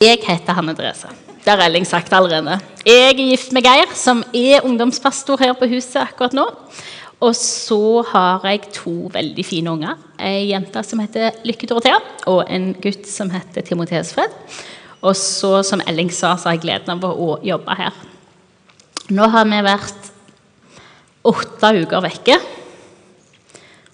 [0.00, 1.10] Jeg heter Hanne Therese.
[1.44, 2.54] Det har Elling sagt allerede.
[2.88, 6.46] Jeg er gift med Geir, som er ungdomspastor her på huset akkurat nå.
[7.20, 9.98] Og så har jeg to veldig fine unger.
[10.16, 11.98] Ei jente som heter Lykke Dorothea,
[12.32, 14.32] og en gutt som heter Timotheus Fred.
[15.04, 18.00] Og så, som Elling sa, så har jeg gleden av å jobbe her.
[19.12, 20.10] Nå har vi vært
[21.28, 22.40] åtte uker vekke.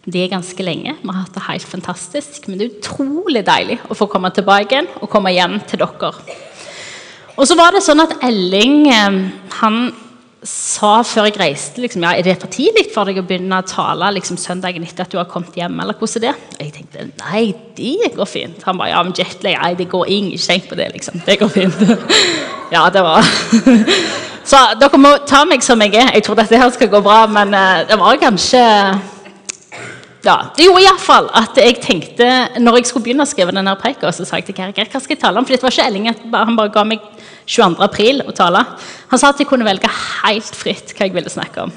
[0.07, 0.95] Det er ganske lenge.
[1.03, 2.47] Vi har hatt det helt fantastisk.
[2.47, 6.13] Men det er utrolig deilig å få komme tilbake igjen og komme hjem til dere.
[7.37, 9.17] Og så var det sånn at Elling eh,
[9.59, 9.81] han
[10.47, 13.67] sa før jeg reiste liksom, ja, Er det for tidlig for deg å begynne å
[13.67, 15.81] tale liksom, søndagen etter at du har kommet hjem?
[15.83, 16.61] eller hvordan er det?
[16.61, 17.43] Jeg tenkte nei,
[17.77, 18.63] det går fint.
[18.69, 20.93] Han bare ja, men jetlag, nei, det går ingen, ikke tenk på det.
[20.95, 21.19] liksom.
[21.27, 21.83] Det går fint.
[22.75, 23.27] ja, det var
[24.47, 26.13] Så dere må ta meg som jeg er.
[26.15, 28.63] Jeg tror dette her skal gå bra, men uh, det var kanskje
[30.27, 32.27] ja, Det gjorde iallfall at jeg tenkte
[32.59, 35.15] når jeg skulle begynne å skrive denne preika, så sa jeg til Geir hva skal
[35.15, 35.47] jeg tale om?
[35.47, 37.05] For det var ikke Elling, han bare ga meg
[37.47, 37.77] 22.
[37.87, 38.65] april å tale.
[39.13, 39.91] Han sa at jeg kunne velge
[40.25, 41.75] helt fritt hva jeg ville snakke om.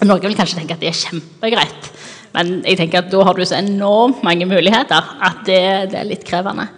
[0.00, 1.90] Noen vil kanskje tenke at det er kjempegreit,
[2.32, 6.08] men jeg tenker at da har du så enormt mange muligheter at det, det er
[6.08, 6.70] litt krevende.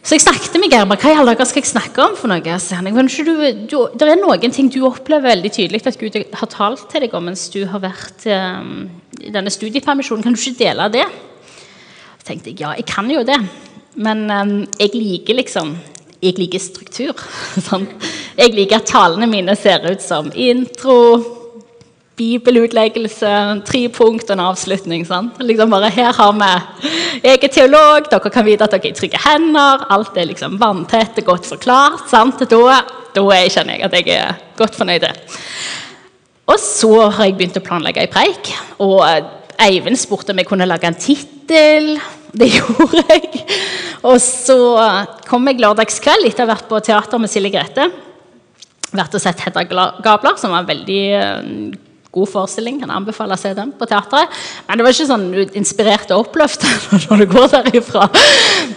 [0.00, 2.14] Så jeg snakket med Geir hva i alle dager skal jeg snakke om.
[2.16, 2.54] for noe?
[2.62, 3.32] Så han, du,
[3.68, 7.16] du, det er noen ting du opplever veldig tydelig at Gud har talt til deg
[7.16, 8.88] om mens du har vært um,
[9.20, 10.24] i denne studiepermisjonen.
[10.24, 11.04] Kan du ikke dele det?
[12.16, 13.36] Så tenkte jeg ja, jeg kan jo det.
[14.00, 15.76] Men um, jeg liker liksom
[16.20, 17.20] jeg liker struktur.
[17.68, 17.86] Sånn.
[18.36, 20.96] Jeg liker at talene mine ser ut som intro,
[22.20, 23.30] bibelutleggelse,
[23.68, 25.06] tre punkt og en avslutning.
[25.08, 25.30] Sånn.
[25.44, 26.50] Liksom bare, her har vi
[27.18, 29.84] Jeg er teolog, dere kan vite at dere er i trygge hender.
[29.90, 32.06] Alt er liksom vanntett og godt forklart.
[32.10, 32.42] Sant?
[32.50, 32.78] Da,
[33.16, 35.08] da kjenner jeg at jeg er godt fornøyd.
[36.50, 38.52] Og så har jeg begynt å planlegge ei preik.
[38.82, 39.02] Og
[39.60, 41.92] Eivind spurte om jeg kunne lage en tittel.
[42.30, 43.44] Det gjorde jeg.
[44.06, 44.58] Og så
[45.28, 47.90] kom jeg lørdagskveld etter å ha vært på teater med Silje Grete.
[48.90, 51.02] Vært og sett Hedda Gabler, som var veldig
[52.14, 52.80] god forestilling.
[52.82, 54.42] Kan anbefale å se den på teatret.
[54.66, 58.10] Men det var ikke sånn inspirert og oppløftende når du går derifra.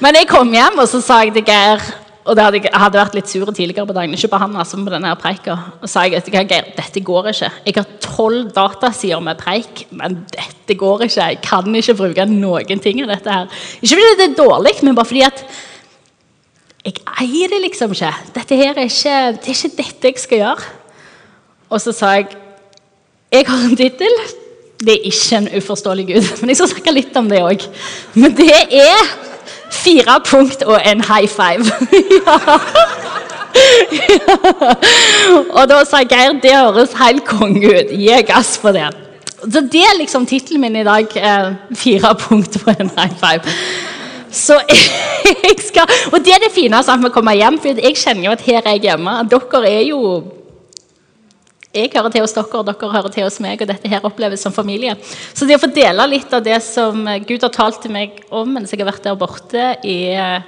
[0.03, 1.83] Men jeg kom hjem, og så sa jeg til Geir
[2.23, 4.91] og hadde, jeg hadde vært litt sur tidligere på dagen, ikke på han altså, på
[4.93, 5.57] denne preika.
[5.83, 7.49] Og sa jeg til Geir dette går ikke.
[7.65, 11.27] Jeg har tolv datasider med preik, men dette går ikke.
[11.33, 13.59] Jeg kan ikke bruke noen ting av dette her.
[13.81, 15.43] Ikke fordi det er dårlig, men bare fordi at
[16.83, 18.13] jeg eier det liksom ikke.
[18.35, 20.71] Dette her er ikke, Det er ikke dette jeg skal gjøre.
[21.69, 22.31] Og så sa jeg
[23.33, 24.15] jeg har en tittel.
[24.83, 27.67] Det er ikke en uforståelig gud, men jeg skal snakke litt om det òg.
[28.19, 29.13] Men det er
[29.73, 31.65] fire punkt og en high five.
[32.17, 32.37] ja.
[34.09, 34.73] ja.
[35.53, 37.93] Og da sa Geir det høres helt konge ut.
[37.93, 38.89] Gi gass på det.
[39.43, 41.09] Så det er liksom tittelen min i dag.
[41.75, 43.57] Fire punkt og en high five.
[44.33, 44.57] Så
[45.45, 48.31] jeg skal, Og det er det fine med å komme hjem, for jeg kjenner jo
[48.33, 49.19] at her er jeg hjemme.
[49.29, 49.99] Dere er jo
[51.73, 54.43] jeg hører til hos dere, og dere hører til hos meg, og dette her oppleves
[54.45, 54.93] som familie.
[55.33, 58.53] Så det å få dele litt av det som Gud har talt til meg om
[58.53, 60.45] mens jeg har vært der borte, er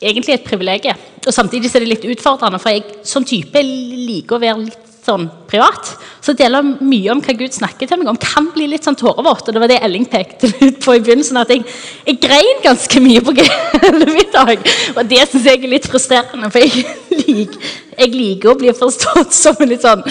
[0.00, 0.98] egentlig et privilegium.
[1.26, 5.26] Og samtidig er det litt utfordrende, for jeg som type liker å være litt sånn
[5.50, 5.92] privat.
[6.24, 8.18] Så deler mye om hva Gud snakker til meg om.
[8.18, 9.46] Kan bli litt sånn tårevåt.
[9.46, 11.38] Og det var det Elling pekte ut på i begynnelsen.
[11.42, 11.62] At jeg,
[12.08, 13.34] jeg grein ganske mye på
[14.16, 14.66] middag.
[14.96, 16.86] Og det syns jeg er litt frustrerende, for jeg
[17.22, 20.04] liker, jeg liker å bli forstått som en litt sånn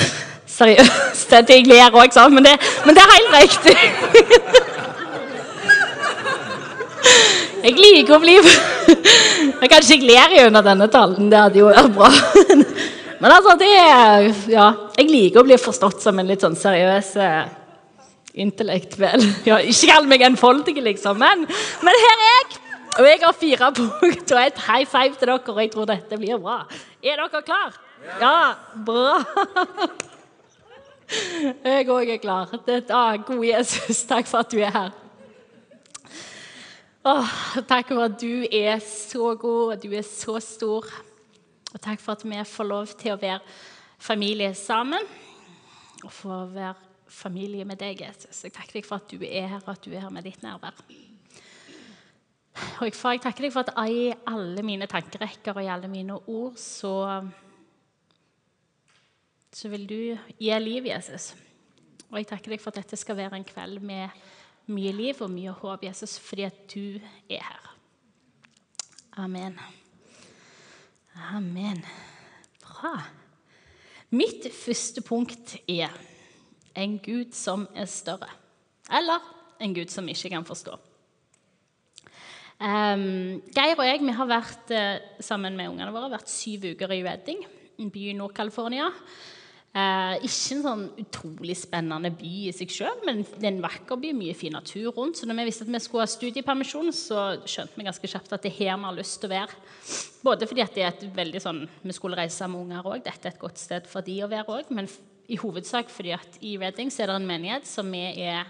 [0.56, 2.48] seriøs Jeg ler òg, men,
[2.86, 3.76] men det er helt riktig.
[7.66, 11.30] Jeg liker å bli Jeg Kanskje jeg ler under denne talen.
[11.32, 12.12] Det hadde jo vært bra.
[13.22, 13.72] Men altså, det
[14.54, 14.68] Ja,
[15.00, 17.46] jeg liker å bli forstått som en litt sånn seriøs eh,
[18.44, 21.46] intellektuell ja, Ikke kall meg enfoldig, liksom, men,
[21.86, 22.62] men her er jeg!
[22.96, 26.20] Og jeg har fire punkt og et high five til dere, og jeg tror dette
[26.20, 26.62] blir bra.
[27.06, 27.76] Er dere klar?
[28.18, 28.56] Ja,
[28.86, 29.20] bra.
[31.62, 32.50] Jeg òg er klar.
[32.90, 34.96] Ah, gode Jesus, takk for at du er her.
[37.06, 37.36] Åh,
[37.70, 40.90] takk for at du er så god, og du er så stor.
[41.76, 43.38] Og takk for at vi får lov til å være
[44.02, 45.06] familie sammen
[46.02, 46.74] og få være
[47.06, 48.42] familie med deg, Jesus.
[48.48, 50.42] Jeg takker deg for at du er her, og at du er her med ditt
[50.42, 50.74] nærvær.
[52.56, 56.56] Og jeg takker deg for at i alle mine tankerekker og i alle mine ord
[56.60, 56.94] så,
[59.52, 60.00] så vil du
[60.40, 61.34] gi liv, Jesus.
[62.12, 64.08] Og jeg takker deg for at dette skal være en kveld med
[64.72, 67.00] mye liv og mye håp, Jesus, fordi at du
[67.30, 67.76] er her.
[69.20, 69.60] Amen.
[71.36, 71.84] Amen.
[72.64, 72.98] Bra.
[74.16, 75.92] Mitt første punkt er
[76.76, 78.32] en Gud som er større.
[78.92, 79.24] Eller
[79.60, 80.76] en Gud som ikke kan forstå.
[82.56, 86.94] Um, Geir og jeg vi har vært uh, sammen med ungene våre vært syv uker
[86.96, 87.42] i Redding,
[87.82, 88.92] en by i Nord-California.
[89.76, 94.00] Uh, ikke en sånn utrolig spennende by i seg sjøl, men det er en vakker
[94.00, 95.20] by, mye fin natur rundt.
[95.20, 98.48] Så når vi visste at vi skulle ha studiepermisjon, så skjønte vi ganske kjapt at
[98.48, 99.60] det er her vi har lyst til å være.
[100.24, 103.28] Både fordi at det er et veldig sånn, vi skulle reise med unger òg, dette
[103.28, 104.88] er et godt sted for de å være òg, men
[105.28, 108.48] i hovedsak fordi at i Redding så er det en menighet som vi er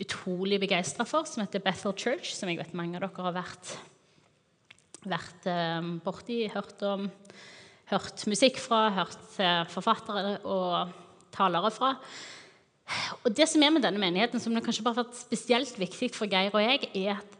[0.00, 3.72] utrolig begeistra for, som heter Bethel Church, som jeg vet mange av dere har vært,
[5.06, 7.06] vært um, borti, hørt om,
[7.92, 10.92] hørt musikk fra, hørt uh, forfattere og
[11.36, 11.94] talere fra.
[13.24, 16.12] Og Det som er med denne menigheten, som det kanskje bare har vært spesielt viktig
[16.14, 17.32] for Geir og jeg, er at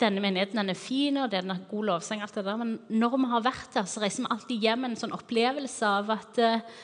[0.00, 3.16] denne menigheten den er fin, og det er god lovsang, alt det der, men når
[3.16, 6.40] vi har vært der, så reiser vi alltid hjem med en sånn opplevelse av at
[6.44, 6.80] uh,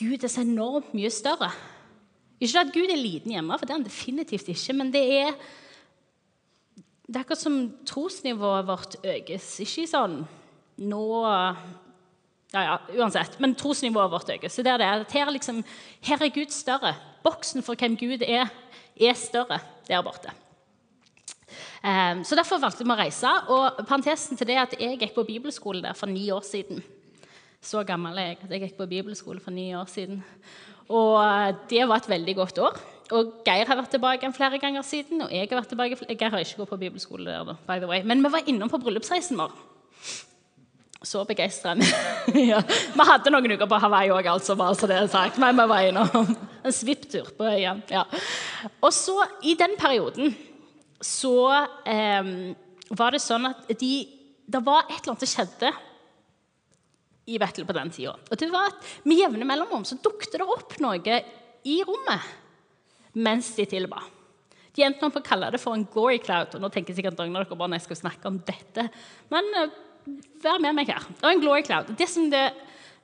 [0.00, 1.50] Gud er så enormt mye større.
[2.42, 4.74] Ikke at Gud er liten hjemme, for det er han definitivt ikke.
[4.74, 5.36] Men det er,
[7.06, 9.54] det er akkurat som trosnivået vårt økes.
[9.62, 10.22] Ikke sånn
[10.82, 11.04] nå
[12.52, 13.38] ja, ja, uansett.
[13.40, 14.56] Men trosnivået vårt økes.
[14.56, 14.90] Så det er det.
[15.14, 15.62] Her, liksom,
[16.04, 16.94] her er Gud større.
[17.24, 18.50] Boksen for hvem Gud er,
[19.00, 20.34] er større der borte.
[21.82, 23.30] Um, så Derfor valgte vi å reise.
[23.52, 26.82] Og Parentesen til det er at jeg gikk på bibelskole der for ni år siden.
[27.62, 30.22] Så gammel er jeg at jeg gikk på bibelskole for ni år siden.
[30.88, 32.80] Og eh, det var et veldig godt år.
[33.12, 35.22] Og Geir har vært tilbake flere ganger siden.
[35.22, 38.02] og jeg har vært tilbake, Geir har ikke gått på bibelskole der, by the way.
[38.02, 39.52] Men vi var innom på bryllupsreisen vår.
[41.02, 41.74] Så begeistra
[42.52, 42.60] ja.
[42.94, 45.38] Vi hadde noen uker på Hawaii òg, altså, bare så det er sagt.
[45.42, 46.34] Men vi var innom
[46.66, 47.76] en svipptur på øya.
[47.90, 48.06] Ja.
[48.80, 50.36] Og så, i den perioden,
[51.02, 51.50] så
[51.84, 52.54] eh,
[52.94, 53.94] var det sånn at de,
[54.46, 55.72] det var et eller annet som skjedde
[57.30, 58.14] i Vettel på den tida.
[58.30, 61.20] Og det var at Med jevne mellomrom så dukket det opp noe
[61.62, 62.38] i rommet
[63.12, 64.00] mens de tilba.
[64.72, 66.54] De endte opp å kalle det for en glory cloud.
[66.56, 68.86] og nå tenker sikkert noen dere bare når jeg skal snakke om dette.
[69.28, 69.74] Men uh,
[70.42, 71.04] vær med meg her.
[71.10, 71.92] Det var en glory cloud.
[71.98, 72.46] Det som det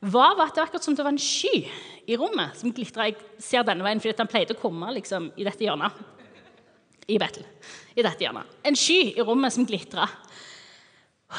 [0.00, 1.66] var, var at det var akkurat som det var en sky
[2.08, 3.10] i rommet som glitra.
[3.10, 6.00] Jeg ser denne veien fordi den pleide å komme liksom, i dette hjørnet.
[7.08, 7.44] I Bettel.
[7.96, 8.58] I dette hjørnet.
[8.68, 10.08] En sky i rommet som glitra.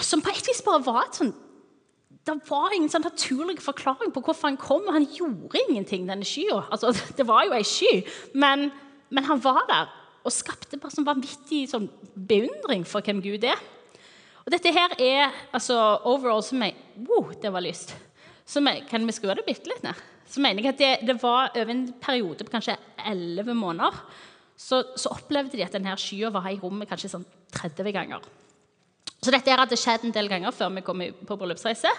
[0.05, 1.33] Som på et vis bare var et sånn
[2.27, 4.85] det var ingen sånn naturlig forklaring på hvorfor han kom.
[4.87, 6.61] og Han gjorde ingenting, denne skya.
[6.69, 8.69] Altså, det var jo ei sky, men,
[9.09, 9.95] men, han var der
[10.27, 13.59] og skapte bare sånn vanvittig sånn beundring for hvem Gud er.
[14.43, 15.77] Og dette her er altså
[16.09, 16.75] overall som jeg
[17.07, 17.93] Wow, det var lyst.
[18.49, 19.95] Jeg, kan vi skru det bitte litt ned?
[20.29, 22.75] Så mener jeg at det, det var over en periode på kanskje
[23.07, 23.95] elleve måneder
[24.59, 27.25] så, så, opplevde de at denne skya var i rommet kanskje sånn
[27.55, 28.25] 30 ganger.
[29.19, 31.91] Så dette hadde skjedd en del ganger før vi kom på bryllupsreise.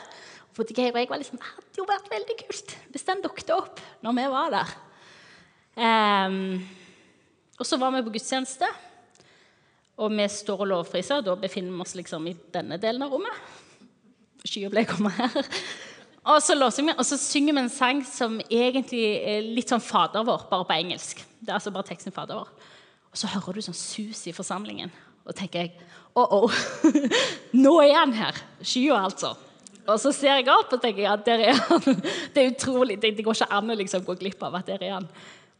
[0.51, 4.17] Og jeg var liksom, det hadde jo vært veldig kult hvis den dukket opp når
[4.17, 4.73] vi var der.
[5.81, 6.39] Um,
[7.61, 8.67] og så var vi på gudstjeneste,
[10.01, 11.23] og vi står og lovpriser.
[11.25, 13.37] Da befinner vi oss liksom i denne delen av rommet.
[14.49, 15.49] Skya ble kommet her.
[16.31, 20.25] Og så, vi, og så synger vi en sang som egentlig er litt sånn Fader
[20.27, 21.23] vår, bare på engelsk.
[21.41, 22.51] Det er altså bare teksten Fader vår.
[23.11, 24.93] Og så hører du sånn sus i forsamlingen.
[25.31, 25.89] Og tenker jeg
[26.19, 26.61] Å, oh.
[27.65, 28.39] Nå er han her!
[28.67, 29.37] Skya, altså.
[29.87, 32.03] Og så ser jeg opp og tenker ja, der er han.
[32.35, 34.97] Det er utrolig, det, går ikke an å liksom gå glipp av at der er
[34.99, 35.09] han.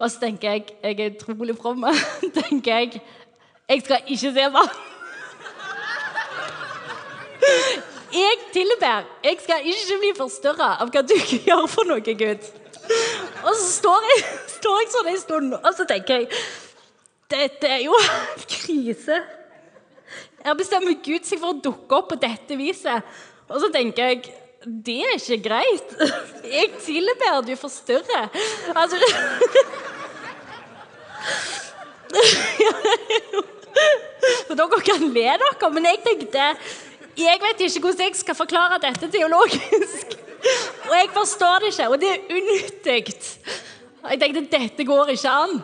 [0.01, 1.87] Og så tenker jeg jeg er utrolig from.
[2.41, 3.01] tenker jeg
[3.71, 4.71] jeg skal ikke se han.
[8.11, 9.05] Jeg tilber.
[9.25, 12.49] Jeg skal ikke bli forstørra av hva du gjør for noe, Gud.
[13.47, 14.25] Og så står jeg,
[14.57, 16.33] står jeg sånn en stund, og så tenker jeg
[17.31, 17.95] Dette er jo
[18.51, 19.21] krise.
[20.45, 23.05] Her bestemmer Gud seg for å dukke opp på dette viset.
[23.51, 24.31] Og så tenker jeg
[24.61, 25.93] det er ikke greit.
[26.45, 28.27] Jeg tilber du forstyrrer.
[28.77, 28.99] Altså
[34.51, 36.47] Dere kan le dere, men jeg tenkte
[37.17, 40.17] Jeg vet ikke hvordan jeg skal forklare dette teologisk.
[40.89, 43.03] Og jeg forstår det ikke, og det er unyttig.
[44.11, 45.61] Jeg tenkte dette går ikke an.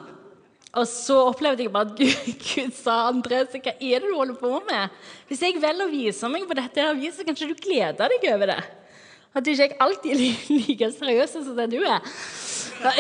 [0.76, 4.36] Og så opplevde jeg bare at Gud, Gud sa Andres, hva er det du holder
[4.40, 4.88] på med?
[5.28, 8.46] Hvis jeg velger å vise meg på dette, her viset, kanskje du gleder deg over
[8.52, 8.62] det?
[9.36, 10.18] At du ikke alltid er
[10.60, 12.00] like seriøs som det du er?
[12.82, 12.90] Ja.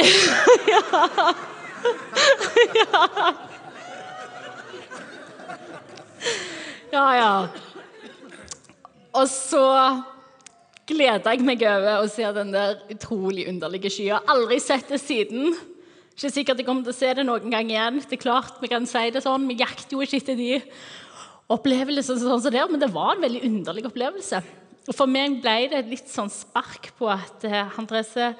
[2.80, 3.02] ja.
[6.92, 7.48] Ja, ja.
[9.16, 9.62] Og så
[10.88, 14.20] gleder jeg meg over å se den der utrolig underlige skya.
[14.32, 15.56] Aldri sett det siden.
[16.16, 17.98] Ikke sikkert jeg kommer til å se det noen gang igjen.
[18.00, 20.62] Det er klart, Vi kan si det sånn, vi jakter jo ikke etter de
[21.52, 24.40] opplevelsene sånn som det, men det var en veldig underlig opplevelse.
[24.88, 28.32] Og For meg ble det litt sånn spark på at uh, Andrese,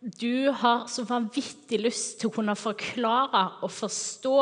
[0.00, 4.36] du har så vanvittig lyst til å kunne forklare og forstå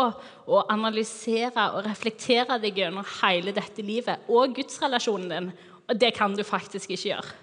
[0.46, 5.54] og analysere og reflektere deg gjennom hele dette livet og gudsrelasjonen din.
[5.90, 7.38] Og det kan du faktisk ikke gjøre.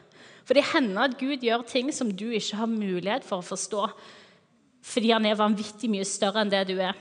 [0.47, 3.89] For det hender at Gud gjør ting som du ikke har mulighet for å forstå,
[4.85, 6.95] fordi han er vanvittig mye større enn det du er.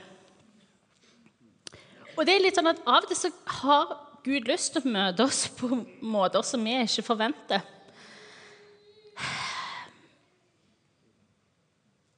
[2.15, 4.93] Og det er litt sånn at Av og til så har Gud lyst til å
[4.93, 5.69] møte oss på
[6.01, 7.65] måter som vi ikke forventer.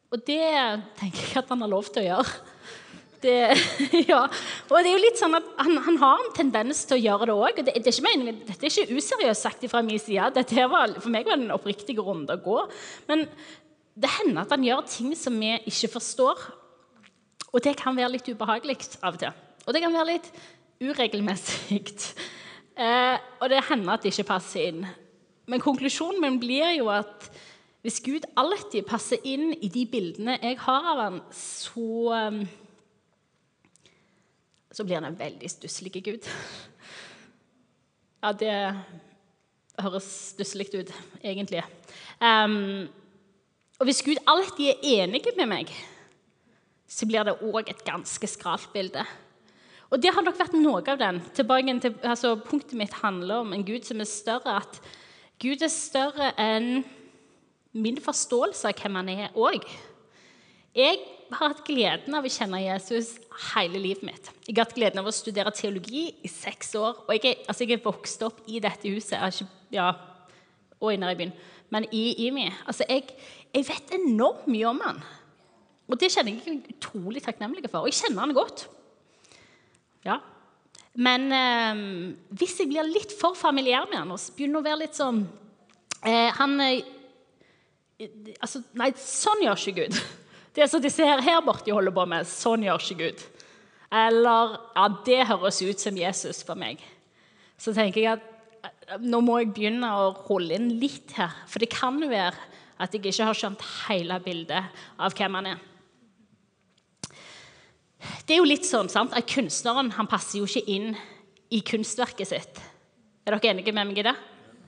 [0.08, 0.46] Og det
[0.96, 2.38] tenker jeg at han har lov til å gjøre.
[3.18, 3.36] Det,
[4.12, 4.22] ja.
[4.70, 7.28] Og det er jo litt sånn at Han, han har en tendens til å gjøre
[7.28, 7.60] det òg.
[7.66, 7.94] Det, det
[8.48, 10.46] dette er ikke useriøst sagt fra min side.
[10.48, 12.60] Var, for meg var det en oppriktig runde å gå.
[13.10, 13.26] Men
[13.98, 16.42] det hender at han gjør ting som vi ikke forstår.
[17.50, 19.44] Og det kan være litt ubehagelig av og til.
[19.66, 20.32] Og det kan være litt
[20.84, 21.84] uregelmessig.
[22.77, 24.84] Eh, og det hender at det ikke passer inn.
[25.50, 27.24] Men konklusjonen min blir jo at
[27.82, 32.44] hvis Gud alltid passer inn i de bildene jeg har av ham, så, um,
[34.70, 36.30] så blir han en veldig stusslig Gud.
[38.22, 38.54] Ja, det
[39.82, 41.62] høres stusslig ut, egentlig.
[42.22, 42.86] Um,
[43.78, 45.72] og hvis Gud alltid er enig med meg,
[46.88, 49.04] så blir det òg et ganske skralt bilde.
[49.92, 51.20] Og det har nok vært noe av den.
[51.36, 54.58] Tilbake til, altså, punktet mitt handler om en Gud som er større.
[54.64, 54.82] At
[55.40, 56.82] Gud er større enn
[57.78, 59.64] min forståelse av hvem han er òg.
[60.78, 61.00] Jeg
[61.32, 63.16] har hatt gleden av å kjenne Jesus
[63.54, 64.30] hele livet mitt.
[64.48, 67.04] Jeg har hatt gleden av å studere teologi i seks år.
[67.08, 69.92] Og jeg er, altså jeg er vokst opp i dette huset, ikke, ja,
[70.78, 71.34] og inne i byen,
[71.74, 72.48] men i IMI.
[72.70, 73.08] Altså jeg,
[73.58, 75.04] jeg, vet enormt mye om han.
[75.88, 77.86] Og det kjenner jeg meg utrolig takknemlig for.
[77.86, 78.66] Og jeg kjenner han godt.
[80.08, 80.20] Ja.
[80.98, 81.82] Men eh,
[82.40, 85.20] hvis jeg blir litt for familiær med han og begynner å være litt sånn
[86.02, 86.80] eh, Han eh,
[88.42, 90.00] altså, Nei, sånn gjør ikke Gud.
[90.58, 93.26] Det som disse ser her borte holder på med, sånn gjør ikke Gud.
[93.94, 96.82] Eller ja, det høres ut som Jesus for meg.
[97.62, 98.26] Så tenker jeg at
[98.66, 101.36] eh, nå må jeg begynne å holde inn litt her.
[101.46, 102.36] For det kan jo være
[102.78, 105.62] at jeg ikke har skjønt hele bildet av hvem han er.
[108.28, 110.92] Det er jo litt sånn sant, at Kunstneren han passer jo ikke inn
[111.54, 112.60] i kunstverket sitt.
[113.26, 114.16] Er dere enige med meg i det?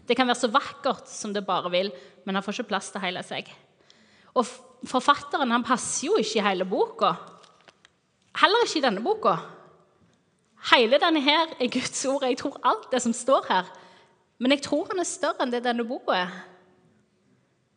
[0.09, 1.91] Det kan være så vakkert som det bare vil,
[2.25, 3.47] men han får ikke plass til hele seg.
[4.33, 4.47] Og
[4.89, 7.13] forfatteren han passer jo ikke i hele boka.
[8.39, 9.35] Heller ikke i denne boka.
[10.71, 12.25] Hele denne her er Guds ord.
[12.25, 13.69] Jeg tror alt det som står her.
[14.39, 16.33] Men jeg tror han er større enn det denne boka er.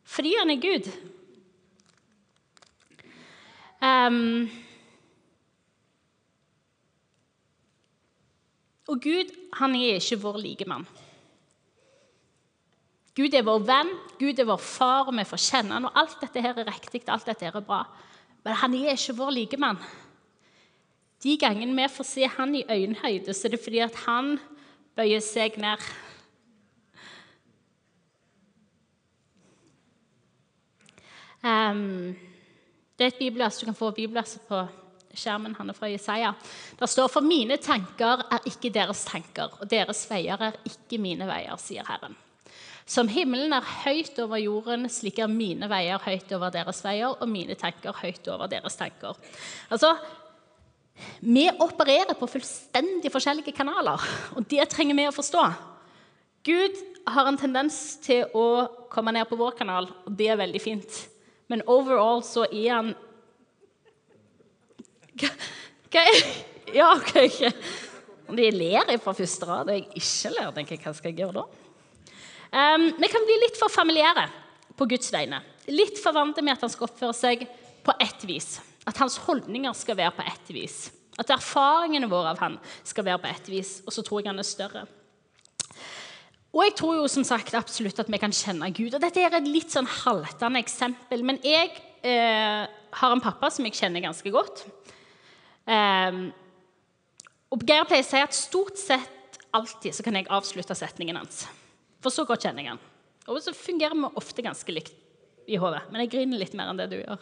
[0.05, 0.91] Fordi han er Gud.
[3.83, 4.51] Um,
[8.87, 10.87] og Gud han er ikke vår likemann.
[13.17, 13.91] Gud er vår venn,
[14.21, 17.03] Gud er vår far, og vi får kjenne han, og alt dette her er riktig,
[17.13, 17.83] alt dette her er bra.
[18.43, 19.83] Men han er ikke vår likemann.
[21.23, 24.39] De gangene vi får se han i øyenhøyde, så er det fordi at han
[24.97, 25.85] bøyer seg ned.
[31.43, 32.15] Um,
[32.95, 34.61] det er et bibelvers Du kan få bibelverset på
[35.15, 35.55] skjermen.
[35.59, 36.33] Han er fra Jesaja.
[36.79, 41.27] Der står for mine tanker er ikke deres tanker, og deres veier er ikke mine
[41.29, 42.17] veier, sier Herren.
[42.89, 47.31] Som himmelen er høyt over jorden, slik er mine veier høyt over deres veier, og
[47.31, 49.19] mine tanker høyt over deres tanker.
[49.71, 49.95] Altså,
[51.21, 54.03] Vi opererer på fullstendig forskjellige kanaler,
[54.37, 55.45] og det trenger vi å forstå.
[56.45, 56.77] Gud
[57.09, 61.01] har en tendens til å komme ned på vår kanal, og det er veldig fint.
[61.53, 62.93] Men overall så er han
[65.21, 66.23] Hva er
[66.73, 67.19] Ja, OK.
[68.33, 70.53] De ler fra første rad, og jeg ikke ler.
[70.57, 71.43] tenker jeg, Hva skal jeg gjøre da?
[72.53, 74.25] Um, vi kan bli litt for familiære
[74.79, 75.43] på Guds vegne.
[75.69, 77.45] Litt for vant med at han skal oppføre seg
[77.85, 78.55] på ett vis.
[78.89, 80.79] At hans holdninger skal være på ett vis.
[81.21, 82.57] At erfaringene våre av han
[82.89, 83.75] skal være på ett vis.
[83.85, 84.87] Og så tror jeg han er større.
[86.53, 88.93] Og jeg tror jo som sagt absolutt at vi kan kjenne Gud.
[88.93, 91.25] Og dette er et litt sånn haltende eksempel.
[91.25, 91.73] Men jeg
[92.05, 94.67] eh, har en pappa som jeg kjenner ganske godt.
[95.65, 96.21] Eh,
[97.53, 101.47] og Geir pleier å si at stort sett alltid så kan jeg avslutte setningen hans.
[102.05, 102.83] For så godt kjenner jeg han.
[103.31, 104.97] Og så fungerer vi ofte ganske likt
[105.49, 105.87] i hodet.
[105.91, 107.21] Men jeg griner litt mer enn det du gjør.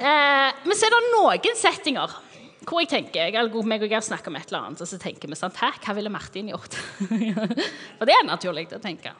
[0.00, 2.20] Eh, men så er det noen settinger
[2.66, 5.30] hvor jeg tenker jeg, meg og Geir snakker om et eller annet, og så tenker
[5.30, 6.76] vi sånn Hæ, hva ville Martin gjort?
[7.98, 9.14] For det er naturlig å tenke.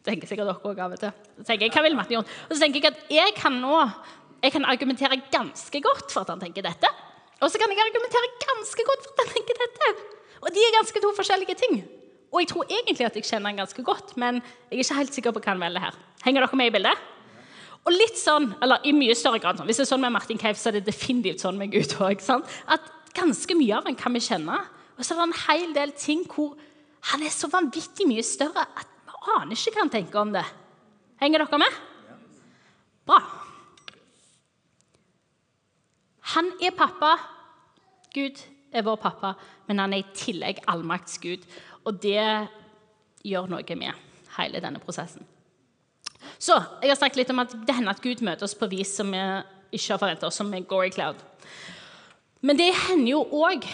[0.00, 1.12] Det tenker sikkert dere òg av og til.
[1.40, 2.32] Så tenker jeg, hva ville Martin gjort?
[2.46, 3.80] Og så tenker jeg at jeg kan nå
[4.44, 6.90] jeg kan argumentere ganske godt for at han tenker dette.
[7.42, 9.88] Og så kan jeg argumentere ganske godt for at han tenker dette.
[10.44, 11.80] Og de er ganske to forskjellige ting.
[12.32, 15.16] Og jeg tror egentlig at jeg kjenner han ganske godt, men jeg er ikke helt
[15.16, 15.98] sikker på hva han velger her.
[16.24, 17.04] Henger dere med i bildet?
[17.86, 20.40] Og litt sånn, eller i mye større grad sånn, Hvis det er sånn med Martin
[20.42, 22.22] Keif, så er det definitivt sånn med Gud òg.
[22.66, 24.58] At ganske mye av ham kan vi kjenne.
[24.96, 26.56] Og så er det en hel del ting hvor
[27.12, 30.44] han er så vanvittig mye større at vi aner ikke hva han tenker om det.
[31.20, 31.78] Henger dere med?
[33.06, 33.20] Bra.
[36.34, 37.14] Han er pappa.
[38.14, 38.40] Gud
[38.72, 39.34] er vår pappa,
[39.68, 41.46] men han er i tillegg allmaktsgud.
[41.86, 42.18] Og det
[43.26, 44.06] gjør noe med
[44.38, 45.26] hele denne prosessen.
[46.38, 48.94] Så jeg har snakket litt om at det hender at Gud møter oss på vis
[48.98, 49.22] som vi
[49.76, 51.20] ikke har forventa oss, som med Gory Cloud.
[52.46, 53.66] Men det hender jo òg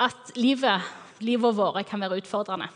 [0.00, 0.90] at livet,
[1.20, 2.70] livet våre kan være utfordrende.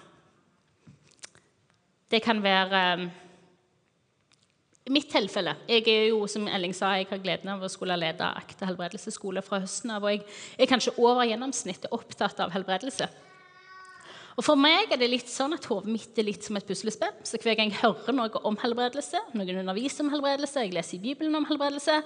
[2.12, 2.80] Det kan være
[4.84, 7.96] i mitt tilfelle Jeg er jo, som Elling sa, jeg har gleden av å skulle
[7.96, 10.04] lede Akte helbredelsesskole fra høsten av.
[10.04, 10.26] Og jeg
[10.60, 13.08] er kanskje over gjennomsnittet opptatt av helbredelse.
[14.34, 17.12] Og For meg er det litt sånn at hodet mitt er litt som et puslespill.
[17.26, 21.02] Så hver gang jeg hører noe om helbredelse, noen underviser om helbredelse, jeg leser i
[21.04, 22.00] Bibelen om helbredelse,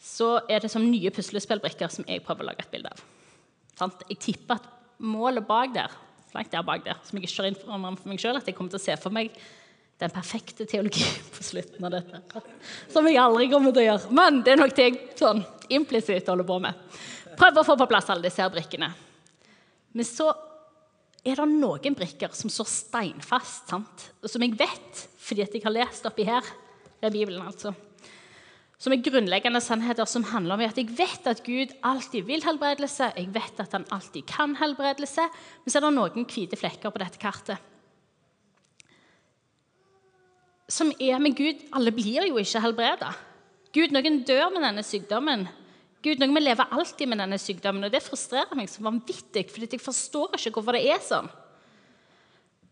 [0.00, 3.02] så er det som nye puslespillbrikker som jeg prøver å lage et bilde av.
[4.08, 4.68] Jeg tipper at
[5.04, 5.92] målet bak der,
[6.34, 8.72] langt der bak der, som jeg ikke kjører inn for meg selv, at jeg kommer
[8.72, 9.36] til å se for meg
[10.00, 12.42] den perfekte teologi på slutten av dette.
[12.92, 14.12] Som jeg aldri kommer til å gjøre.
[14.16, 15.42] Men det er nok det jeg sånn
[15.76, 17.00] implisitt holder på med.
[17.40, 18.88] Prøv å få på plass alle disse her brikkene.
[19.92, 20.30] Men så
[21.24, 24.10] er det noen brikker som står steinfast, sant?
[24.22, 26.44] og som jeg vet fordi jeg har lest oppi her,
[27.00, 27.72] Det er Bibelen, altså.
[28.76, 33.12] Som er grunnleggende sannheter som handler om at jeg vet at Gud alltid vil helbredelse,
[33.16, 35.24] jeg vet at han alltid kan helbredelse,
[35.64, 37.70] men så er det noen hvite flekker på dette kartet
[40.70, 43.10] som er med Gud, alle blir jo ikke helbreda.
[43.74, 45.46] Gud, noen dør med denne sykdommen.
[46.00, 47.84] Gud, noe vi lever alltid med denne sykdommen.
[47.84, 51.28] Og det frustrerer meg så vanvittig, fordi jeg forstår ikke hvorfor det er sånn.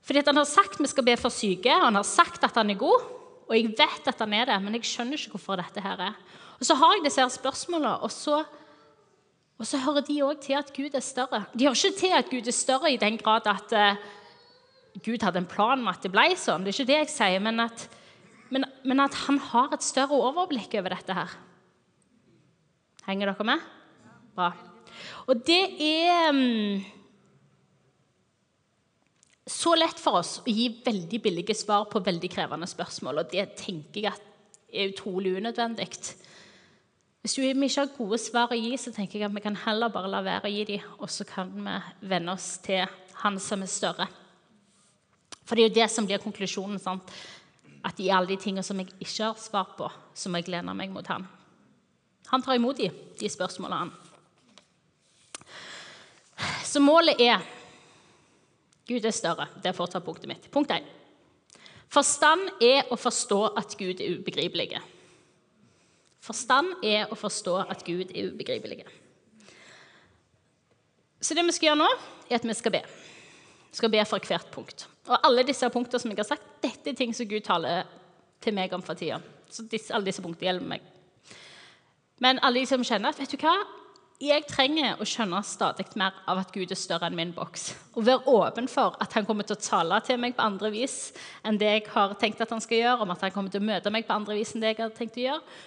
[0.08, 2.70] Fordi Han har sagt vi skal be for syke, og han har sagt at han
[2.70, 3.04] er god.
[3.48, 6.14] Og jeg vet at han er det, men jeg skjønner ikke hvorfor dette her er.
[6.58, 8.42] Og så har jeg disse her spørsmålene, og så,
[9.58, 11.44] og så hører de òg til at Gud er større.
[11.52, 14.00] De hører ikke til at Gud er større i den grad at uh,
[15.04, 16.64] Gud hadde en plan med at det ble sånn.
[16.64, 17.84] Det er ikke det jeg sier, men at,
[18.52, 21.36] men, men at han har et større overblikk over dette her.
[23.08, 23.62] Henger dere med?
[24.36, 24.50] Bra.
[25.28, 26.82] Og det er um,
[29.48, 33.46] så lett for oss å gi veldig billige svar på veldig krevende spørsmål, og det
[33.56, 34.24] tenker jeg
[34.68, 35.88] er utrolig unødvendig.
[37.24, 39.92] Hvis vi ikke har gode svar å gi, så tenker jeg at vi kan heller
[39.92, 41.78] bare la være å gi dem, og så kan vi
[42.12, 42.84] venne oss til
[43.24, 44.04] Han som er større.
[45.48, 46.78] For det er jo det som blir konklusjonen.
[46.78, 47.08] Sant?
[47.82, 50.76] At i alle de tingene som jeg ikke har svar på, så må jeg lene
[50.76, 51.24] meg mot han.
[52.30, 53.90] Han tar imot de, de spørsmålene.
[56.64, 57.42] Så målet er
[58.88, 59.48] Gud er større.
[59.60, 60.46] Det er fortsatt punktet mitt.
[60.52, 60.86] Punkt 1.
[61.92, 64.80] Forstand er å forstå at Gud er ubegripelig.
[66.24, 68.82] Forstand er å forstå at Gud er ubegripelig.
[71.20, 71.88] Så det vi skal gjøre nå,
[72.28, 72.82] er at vi skal be.
[73.68, 74.86] Vi skal be for hvert punkt.
[75.08, 77.88] Og alle disse punktene som jeg har sagt, dette er ting som Gud taler
[78.44, 79.20] til meg om for tida.
[79.50, 80.84] Så disse, alle disse punktene gjelder meg.
[82.22, 83.54] Men alle de som kjenner at vet du hva,
[84.18, 87.68] jeg trenger å skjønne stadig mer av at Gud er større enn min boks.
[87.94, 91.12] Og være åpen for at han kommer til å tale til meg på andre vis
[91.46, 93.68] enn det jeg har tenkt at han skal gjøre, om at han kommer til å
[93.68, 95.60] møte meg på andre vis enn det jeg har tenkt å gjøre,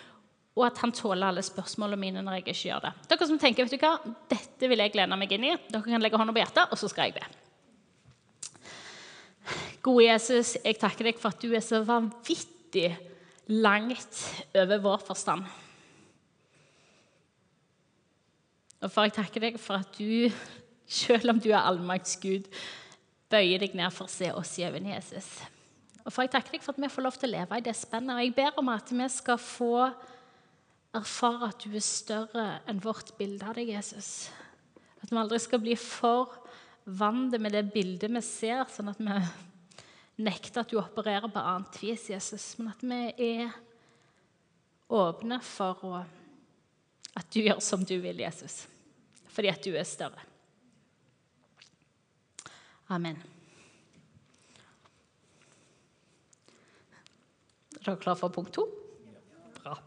[0.60, 2.92] og at han tåler alle spørsmålene mine når jeg ikke gjør det.
[3.14, 3.94] Dere som tenker vet du hva,
[4.36, 6.92] dette vil jeg lene meg inn i, dere kan legge hånda på hjertet, og så
[6.92, 7.30] skal jeg be.
[9.82, 12.92] Gode Jesus, jeg takker deg for at du er så vanvittig
[13.64, 14.26] langt
[14.60, 15.48] over vår forstand.
[18.82, 20.32] Og far, jeg takker deg for at du,
[20.89, 22.48] selv om du er allmaktsgud,
[23.32, 25.30] bøyer deg ned for å se oss i øynene, Jesus.
[26.02, 27.76] Og far, jeg takker deg for at vi får lov til å leve i det
[27.78, 28.15] spennet.
[28.15, 29.76] Og jeg ber om at vi skal få
[30.98, 34.32] erfare at du er større enn vårt bilde av deg, Jesus.
[35.02, 36.41] At vi aldri skal bli for
[36.86, 39.20] vant med det bildet vi ser, sånn at vi
[40.26, 43.54] nekter at du opererer på annet vis, Jesus, men at vi er
[44.91, 46.02] åpne for å,
[47.15, 48.65] at du gjør som du vil, Jesus,
[49.32, 50.28] fordi at du er større.
[52.91, 53.20] Amen.
[57.80, 58.67] Er dere klare for punkt to?
[59.62, 59.78] Bra.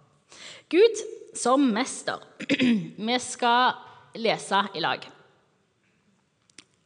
[0.73, 1.03] Gud
[1.37, 2.25] som mester.
[3.09, 3.77] Vi skal
[4.19, 5.05] lese i lag.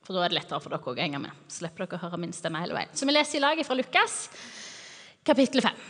[0.02, 1.46] For da er det lettere for dere å henge med.
[1.52, 2.92] slipper dere å høre min stemme hele veien.
[2.96, 4.14] Så vi leser i lag fra Lukas,
[5.20, 5.82] kapittel 5.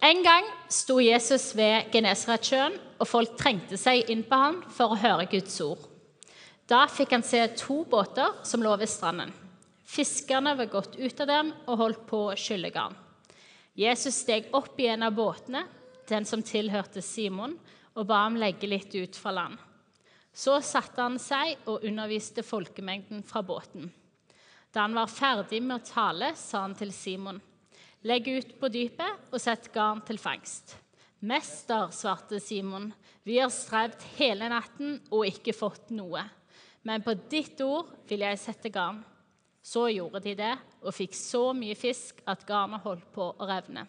[0.00, 4.98] En gang sto Jesus ved Genesaretsjøen, og folk trengte seg inn på ham for å
[4.98, 5.80] høre Guds ord.
[6.70, 9.32] Da fikk han se to båter som lå ved stranden.
[9.88, 12.94] Fiskerne var gått ut av dem og holdt på å skylle garn.
[13.78, 15.64] Jesus steg opp i en av båtene,
[16.10, 17.56] den som tilhørte Simon,
[17.98, 19.56] og ba ham legge litt ut fra land.
[20.30, 23.88] Så satte han seg og underviste folkemengden fra båten.
[24.70, 27.40] Da han var ferdig med å tale, sa han til Simon.:
[28.06, 30.76] Legg ut på dypet og sett garn til fangst.
[31.26, 32.92] Mester, svarte Simon,
[33.26, 36.22] vi har strevd hele natten og ikke fått noe.
[36.86, 39.00] Men på ditt ord vil jeg sette garn.
[39.58, 43.82] Så gjorde de det og fikk så mye fisk at garnet holdt på å revne.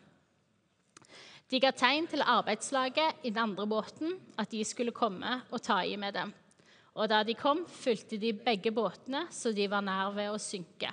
[1.50, 5.84] De ga tegn til arbeidslaget i den andre båten at de skulle komme og ta
[5.86, 6.34] i med dem.
[6.98, 10.92] Og da de kom, fulgte de begge båtene, så de var nær ved å synke.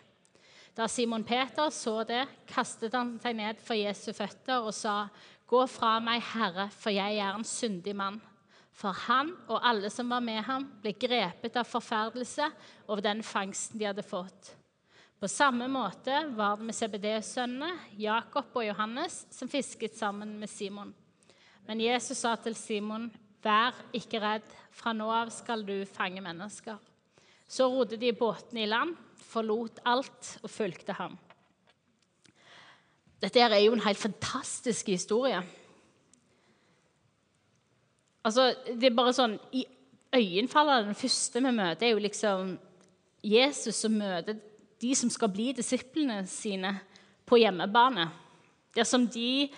[0.76, 5.08] Da Simon Peter så det, kastet han seg ned for Jesu føtter og sa,
[5.46, 8.20] 'Gå fra meg, Herre, for jeg er en syndig mann.'
[8.76, 12.50] For han og alle som var med ham, ble grepet av forferdelse
[12.88, 14.52] over den fangsten de hadde fått.
[15.16, 20.92] På samme måte var det med CBD-sønnene, Jakob og Johannes, som fisket sammen med Simon.
[21.66, 23.10] Men Jesus sa til Simon,
[23.42, 26.78] 'Vær ikke redd, fra nå av skal du fange mennesker.'
[27.48, 31.16] Så rodde de båtene i land, forlot alt og fulgte ham.
[33.22, 35.40] Dette er jo en helt fantastisk historie.
[38.26, 39.64] Altså, det er bare sånn, I
[40.16, 42.56] øyenfallet den første vi møter, er jo liksom
[43.26, 44.38] Jesus som møter
[44.82, 46.74] de som skal bli disiplene sine
[47.26, 48.08] på hjemmebane.
[48.76, 49.48] Der som de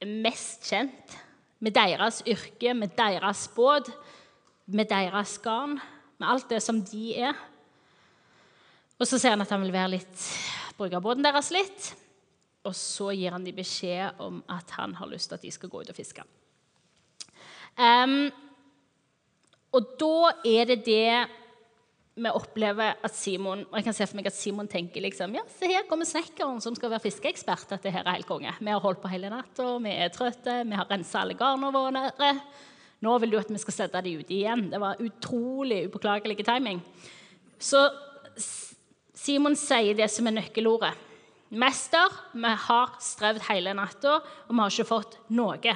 [0.00, 1.16] er mest kjent
[1.64, 3.90] med deres yrke, med deres båt,
[4.66, 5.78] med deres garn,
[6.18, 7.34] med alt det som de er.
[9.00, 10.24] Og så ser han at han vil være litt,
[10.78, 11.90] bruke deres litt.
[12.64, 15.70] Og så gir han dem beskjed om at han har lyst til at de skal
[15.72, 16.24] gå ut og fiske.
[17.76, 18.30] Um,
[19.74, 21.08] og da er det det
[22.14, 25.42] vi opplever at Simon og jeg kan se for meg at Simon tenker liksom, ja,
[25.50, 27.66] se her kommer snekkeren som skal være fiskeekspert.
[27.72, 28.52] Dette her er helt konge.
[28.60, 32.30] Vi har holdt på hele natta, vi er trøtte, vi har rensa alle garnene våre.
[33.02, 34.68] Nå vil du at vi skal sette dem ut igjen.
[34.70, 36.78] Det var utrolig upåklagelig timing.
[37.58, 37.82] Så
[39.24, 40.92] Simon sier det som er nøkkelordet.
[41.54, 45.74] Mester, vi har strevd hele natta, og vi har ikke fått noe.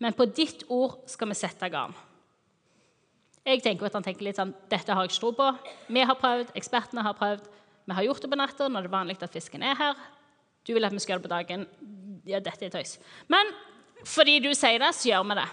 [0.00, 1.94] Men på ditt ord skal vi sette garn.
[3.46, 5.46] Jeg tenker at han tenker litt sånn Dette har jeg ikke tro på.
[5.94, 7.46] Vi har prøvd, ekspertene har prøvd.
[7.88, 10.00] Vi har gjort det på natta når det er vanlig at fisken er her.
[10.66, 11.66] Du vil at vi skal gjøre det på dagen.
[12.28, 12.96] Ja, dette er tøys.
[13.32, 13.52] Men
[14.04, 15.46] fordi du sier det, så gjør vi det.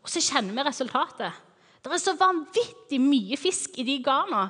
[0.00, 1.46] Og så kjenner vi resultatet.
[1.80, 4.48] Det er så vanvittig mye fisk i de garna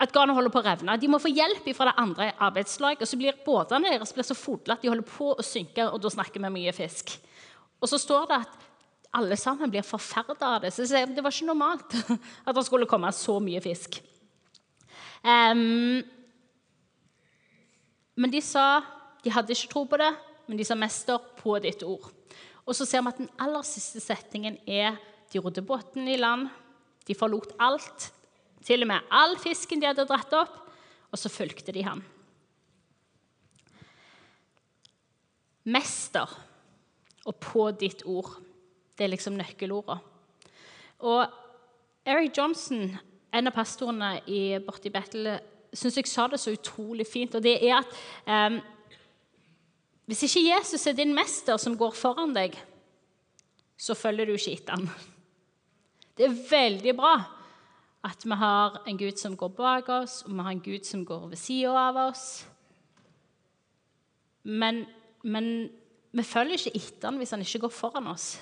[0.00, 0.96] at garnet holder på å revne.
[0.96, 3.04] De må få hjelp fra det andre arbeidslaget.
[3.04, 6.00] Og så blir båtene deres blir så fodle at de holder på å synke, og
[6.00, 7.12] da snakker vi mye fisk.
[7.80, 8.56] Og så står det at
[9.20, 10.70] alle sammen blir forferda av det.
[10.72, 11.96] Så det var ikke normalt
[12.46, 14.00] at det skulle komme så mye fisk.
[15.20, 16.00] Um,
[18.16, 18.80] men de sa
[19.20, 20.14] De hadde ikke tro på det,
[20.48, 22.08] men de sa 'mester, på ditt ord'.
[22.64, 24.96] Og så ser vi at den aller siste setningen er
[25.28, 26.48] de rodde båten i land.
[27.04, 28.12] De forlot alt,
[28.66, 30.56] til og med all fisken de hadde dratt opp,
[31.10, 32.02] og så fulgte de ham.
[35.70, 36.30] Mester
[37.28, 38.32] og på ditt ord.
[38.96, 40.00] Det er liksom nøkkelordene.
[41.00, 41.22] Og
[42.04, 42.90] Eric Johnson,
[43.32, 45.38] en av pastorene i, borti Battle,
[45.72, 47.36] syns jeg sa det så utrolig fint.
[47.36, 47.94] Og det er at
[48.26, 48.58] um,
[50.10, 52.56] hvis ikke Jesus er din mester som går foran deg,
[53.80, 54.88] så følger du ikke etter ham.
[56.18, 57.14] Det er veldig bra
[58.04, 61.04] at vi har en Gud som går bak oss, og vi har en Gud som
[61.04, 62.46] går ved sida av oss.
[64.42, 64.86] Men,
[65.22, 65.68] men
[66.16, 68.38] vi følger ikke etter han hvis han ikke går foran oss.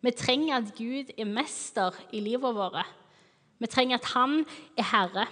[0.00, 2.86] Vi trenger at Gud er mester i livet vårt.
[3.58, 4.38] Vi trenger at han
[4.78, 5.26] er herre.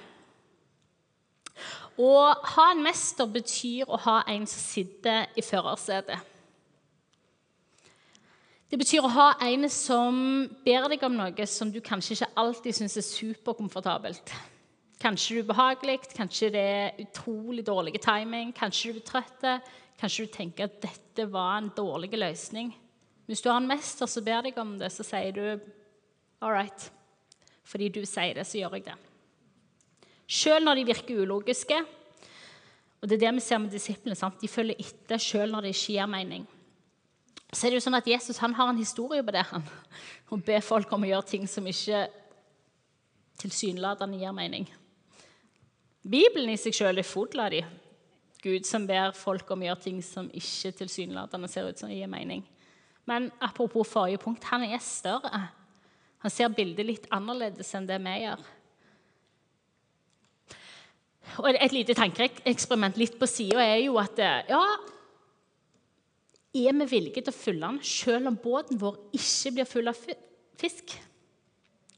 [1.95, 2.13] Å
[2.57, 6.34] ha en mester betyr å ha en som sitter i førersetet.
[8.71, 10.17] Det betyr å ha en som
[10.65, 14.33] ber deg om noe som du kanskje ikke alltid syns er superkomfortabelt.
[15.03, 19.45] Kanskje du er ubehagelig, kanskje det er utrolig dårlig timing, kanskje du er trøtt,
[20.01, 22.73] kanskje du tenker at dette var en dårlig løsning.
[23.29, 25.45] Hvis du har en mester som ber deg om det, så sier du
[26.41, 26.89] all right.
[27.69, 28.97] Fordi du sier det, så gjør jeg det.
[30.25, 31.79] Selv når de virker ulogiske.
[33.01, 34.17] Og det er det vi ser med disiplene.
[34.17, 34.41] Sant?
[34.41, 36.47] De følger etter selv når det ikke gir mening.
[37.55, 39.45] Så er det jo sånn at Jesus han har en historie på det.
[39.51, 39.65] han.
[40.31, 42.09] Å be folk om å gjøre ting som ikke
[43.39, 44.67] tilsynelatende gir mening.
[46.03, 47.63] Bibelen i seg selv er full av de.
[48.45, 52.11] Gud som ber folk om å gjøre ting som ikke tilsynelatende ser ut som gir
[52.11, 52.43] mening.
[53.09, 55.47] Men apropos forrige punkt, han er større.
[56.25, 58.45] Han ser bildet litt annerledes enn det vi gjør.
[61.41, 64.63] Og Et lite tankeeksperiment litt på sida er jo at ja,
[66.55, 69.99] er vi villige til å følge den selv om båten vår ikke blir full av
[70.61, 70.95] fisk?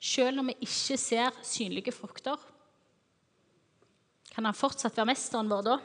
[0.00, 2.40] Selv om vi ikke ser synlige frukter?
[4.32, 5.76] Kan han fortsatt være mesteren vår da?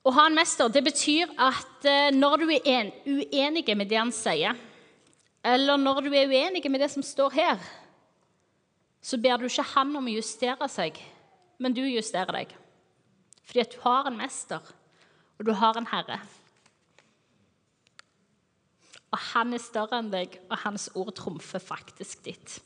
[0.00, 4.12] Å ha en mester det betyr at eh, når du er uenig med det han
[4.14, 4.56] sier,
[5.44, 7.60] eller når du er uenig med det som står her,
[9.00, 10.96] så ber du ikke han om å justere seg,
[11.60, 12.54] men du justerer deg.
[13.44, 14.72] Fordi at du har en mester
[15.40, 16.20] og du har en herre.
[19.10, 22.60] Og han er større enn deg, og hans ord trumfer faktisk ditt.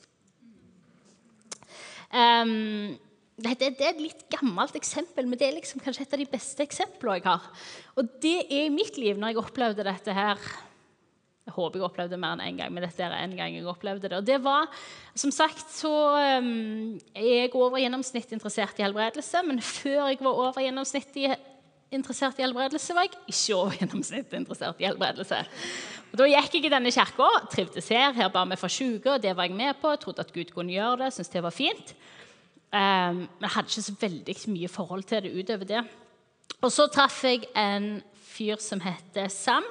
[2.11, 2.97] Um,
[3.35, 6.29] dette det er et litt gammelt eksempel, men det er liksom kanskje et av de
[6.31, 7.49] beste eksemplene jeg har.
[7.99, 10.43] Og det er i mitt liv, når jeg opplevde dette her
[11.45, 13.55] Jeg håper jeg opplevde det mer enn én en gang, men dette er en gang
[13.55, 14.17] jeg opplevde det.
[14.17, 14.69] Og det var,
[15.15, 15.91] som sagt, så
[16.43, 21.29] um, Jeg er over gjennomsnitt interessert i helbredelse, men før jeg var over gjennomsnitt i
[21.93, 25.43] interessert i helbredelse, var jeg ikke over gjennomsnittet interessert i helbredelse.
[26.13, 29.23] Og Da gikk jeg i denne kirka, trivdes her, her ba vi for syke, og
[29.23, 29.91] det var jeg med på.
[29.91, 31.95] Jeg Trodde at Gud kunne gjøre det, syntes det var fint.
[32.75, 35.85] Um, men jeg hadde ikke så veldig mye forhold til det utover det.
[36.63, 38.03] Og så traff jeg en
[38.35, 39.67] fyr som heter Sam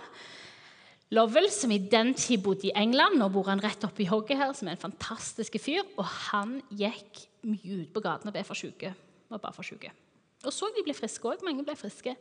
[1.14, 3.20] Lovell, som i den tid bodde i England.
[3.22, 5.84] Nå bor han rett oppi hogget her, som er en fantastisk fyr.
[6.02, 8.94] Og han gikk mye ut på gaten og ble for syke.
[9.30, 9.92] Var bare for syke.
[10.44, 11.44] Og så de ble friske òg.
[11.48, 12.16] Mange ble friske.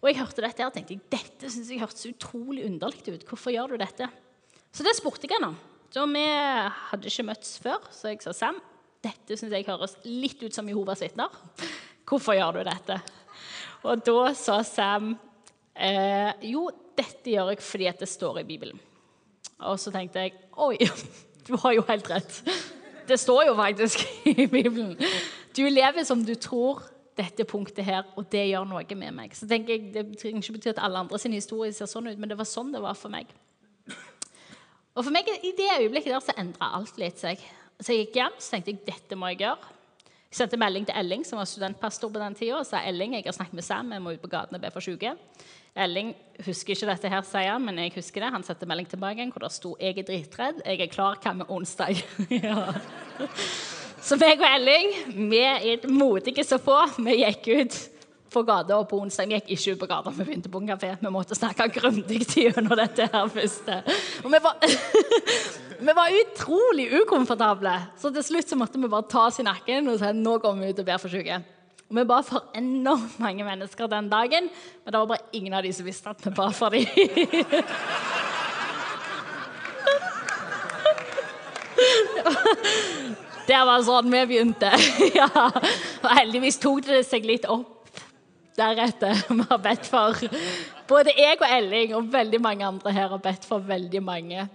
[0.00, 3.26] Og jeg hørte dette og tenkte dette synes jeg hørtes utrolig underlig ut.
[3.28, 4.08] Hvorfor gjør du dette?
[4.72, 5.58] Så det spurte jeg han om.
[5.92, 6.24] Så Vi
[6.90, 8.58] hadde ikke møttes før, så jeg sa Sam,
[9.04, 11.32] dette syns jeg høres litt ut som Jehovas vitner.
[12.06, 12.98] Hvorfor gjør du dette?
[13.86, 15.14] Og da sa Sam
[15.72, 16.66] eh, jo,
[16.98, 18.80] dette gjør jeg fordi det står i Bibelen.
[19.64, 20.76] Og så tenkte jeg oi,
[21.46, 22.42] du har jo helt rett.
[23.06, 24.96] Det står jo faktisk i Bibelen.
[25.56, 26.82] Du lever som du tror
[27.16, 29.34] dette punktet her, og det gjør noe med meg.
[29.36, 32.18] Så tenker jeg, Det trenger ikke bety at alle andre sin historie ser sånn ut,
[32.18, 33.30] men det var sånn det var for meg.
[34.96, 37.40] Og for meg I det øyeblikket der så endra alt litt seg.
[37.80, 39.74] Så jeg gikk hjem så tenkte jeg, dette må jeg gjøre.
[40.26, 43.24] Jeg sendte melding til Elling, som var studentpastor på den tida, og sa Elling, jeg
[43.28, 45.12] har snakket med Sam, jeg må ut på gaten og be for syke.
[45.76, 48.32] Elling husker ikke dette, her, sier han, men jeg husker det.
[48.32, 50.62] Han sendte melding tilbake hvor det sto 'Jeg er dritredd.
[50.64, 51.18] Jeg er klar.
[51.22, 52.04] Hva med onsdag?'
[52.44, 52.72] ja.
[54.06, 54.92] Så meg og Elling
[55.32, 56.76] vi er modige så få.
[57.02, 57.78] Vi gikk ut
[58.30, 59.26] på gata på onsdag.
[59.26, 60.92] Vi gikk ikke ut på gata, vi begynte på en kafé.
[61.00, 63.80] Vi måtte snakke grundig gjennom dette her første.
[64.22, 64.54] Og vi var,
[65.88, 67.74] vi var, utrolig ukomfortable.
[67.98, 70.54] Så til slutt så måtte vi bare ta oss i nakken og si nå går
[70.60, 71.42] vi ut og ber for syke.
[71.90, 74.50] Og vi ba for enormt mange mennesker den dagen,
[74.84, 76.86] men det var bare ingen av de som visste at vi ba for dem.
[83.46, 84.72] Det var sånn vi begynte.
[85.18, 85.30] ja.
[86.02, 87.76] Og heldigvis tok det seg litt opp
[88.56, 89.18] deretter.
[89.38, 90.16] Vi har bedt for
[90.88, 94.46] Både jeg og Elling og veldig mange andre her har bedt for veldig mange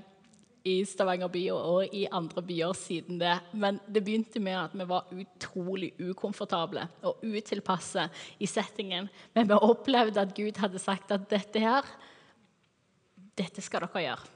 [0.67, 3.33] i Stavanger by og i andre byer siden det.
[3.57, 8.07] Men det begynte med at vi var utrolig ukomfortable og utilpasse
[8.39, 9.09] i settingen.
[9.35, 11.87] Men vi opplevde at Gud hadde sagt at dette her,
[13.37, 14.29] dette skal dere gjøre.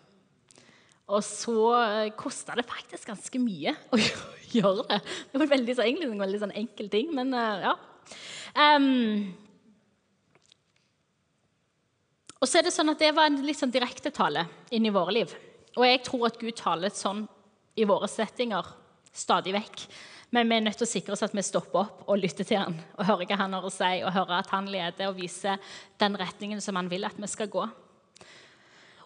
[1.06, 4.00] Og så eh, kosta det faktisk ganske mye å
[4.56, 5.02] gjøre det.
[5.32, 7.76] Det var veldig, så, egentlig en veldig sånn enkel ting, men uh, ja.
[8.56, 9.36] Um,
[12.40, 15.14] og så er Det sånn at det var en litt sånn direktetale inn i våre
[15.16, 15.32] liv.
[15.76, 17.26] Og jeg tror at Gud taler sånn
[17.76, 18.68] i våre settinger
[19.16, 19.86] stadig vekk.
[20.36, 22.60] Men vi er nødt til å sikre oss at vi stopper opp og lytter til
[22.60, 25.62] han, og hører hva han har å si, og hører at han leder og viser
[26.02, 27.66] den retningen som han vil at vi skal gå.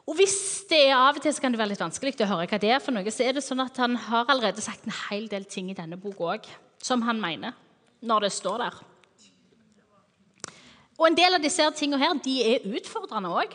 [0.09, 2.47] Og hvis det er av og til så kan det være litt vanskelig å høre
[2.49, 4.95] hva det er for noe, så er det sånn at han har allerede sagt en
[5.05, 6.47] hel del ting i denne boka òg,
[6.81, 7.53] som han mener,
[8.01, 8.79] når det står der.
[10.97, 13.53] Og en del av disse tingene her, de er utfordrende òg.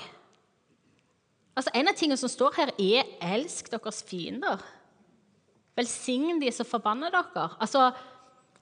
[1.59, 4.63] Altså, en av tingene som står her, er 'elsk deres fiender'.
[5.77, 7.49] Velsign de som forbanner dere.
[7.61, 7.91] Altså,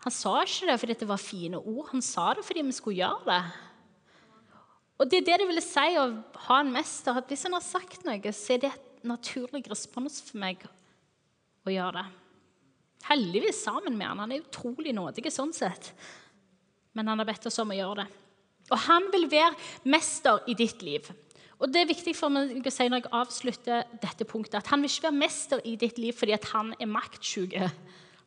[0.03, 2.97] han sa ikke det fordi det var fine ord, han sa det fordi vi skulle
[2.97, 3.43] gjøre det.
[5.03, 6.07] Og det er det det ville si å
[6.47, 7.17] ha en mester.
[7.19, 10.63] at Hvis han har sagt noe, så er det et naturlig respons for meg
[11.67, 12.05] å gjøre det.
[13.09, 14.23] Heldigvis sammen med han.
[14.23, 15.91] Han er utrolig nådig sånn sett.
[16.95, 18.21] Men han har bedt oss om å gjøre det.
[18.71, 21.11] Og han vil være mester i ditt liv.
[21.59, 24.83] Og det er viktig for meg å si når jeg avslutter dette punktet, at han
[24.83, 27.59] vil ikke være mester i ditt liv fordi han er maktsjuk.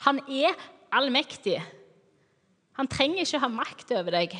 [0.07, 0.59] Han er
[0.95, 1.57] allmektig.
[2.75, 4.35] Han trenger ikke ha makt over deg.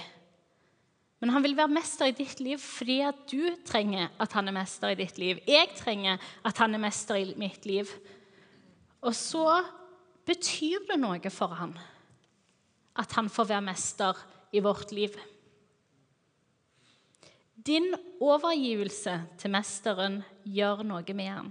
[1.25, 4.53] Men han vil være mester i ditt liv fordi at du trenger at han er
[4.53, 5.39] mester i ditt liv.
[5.49, 7.89] Jeg trenger at han er mester i mitt liv.
[9.01, 9.63] Og så
[10.29, 11.73] betyr det noe for han
[13.01, 14.19] at han får være mester
[14.53, 15.17] i vårt liv.
[17.57, 17.89] Din
[18.21, 21.49] overgivelse til mesteren gjør noe med han.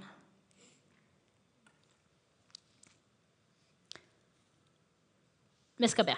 [5.82, 6.16] Vi skal be.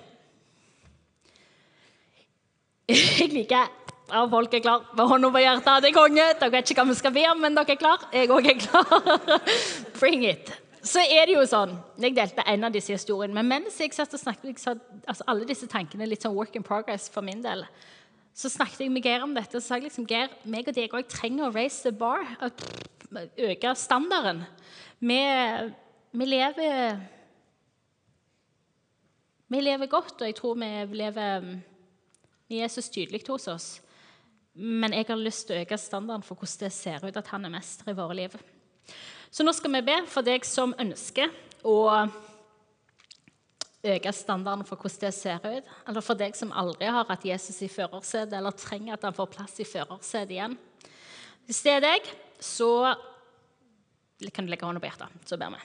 [3.19, 3.73] Jeg liker
[4.07, 5.83] ja, folk er klar med hånda på hjertet.
[5.83, 6.27] Det er konge.
[6.39, 8.05] Dere vet ikke hva vi skal be om, men dere er klar.
[8.15, 9.41] Jeg òg er klar.
[9.99, 10.53] Bring it.
[10.87, 14.15] Så er det jo sånn Jeg delte en av disse historiene, men mens jeg satt
[14.15, 17.67] og snakket liksom, altså Alle disse tankene litt sånn work in progress for min del.
[18.37, 20.95] Så snakket jeg med Geir om dette og sa jeg liksom, Geir, meg og deg
[20.95, 22.23] òg trenger å raise the bar.
[23.11, 24.45] Øke standarden.
[25.03, 25.23] Vi,
[26.15, 27.01] vi lever
[29.51, 31.57] Vi lever godt, og jeg tror vi lever
[32.47, 33.67] Så tydelig hos oss.
[34.55, 37.45] Men jeg har lyst til å øke standarden for hvordan det ser ut at han
[37.45, 38.37] er mester i våre liv.
[39.31, 41.33] Så nå skal vi be for deg som ønsker
[41.67, 42.07] å
[43.87, 45.75] øke standarden for hvordan det ser ut.
[45.89, 49.33] Eller for deg som aldri har hatt Jesus i førersetet, eller trenger at han får
[49.35, 50.57] plass i førersetet igjen.
[51.47, 52.09] Hvis det er deg,
[52.43, 52.71] så
[54.33, 55.61] kan du legge hånda på hjertet, så ber vi.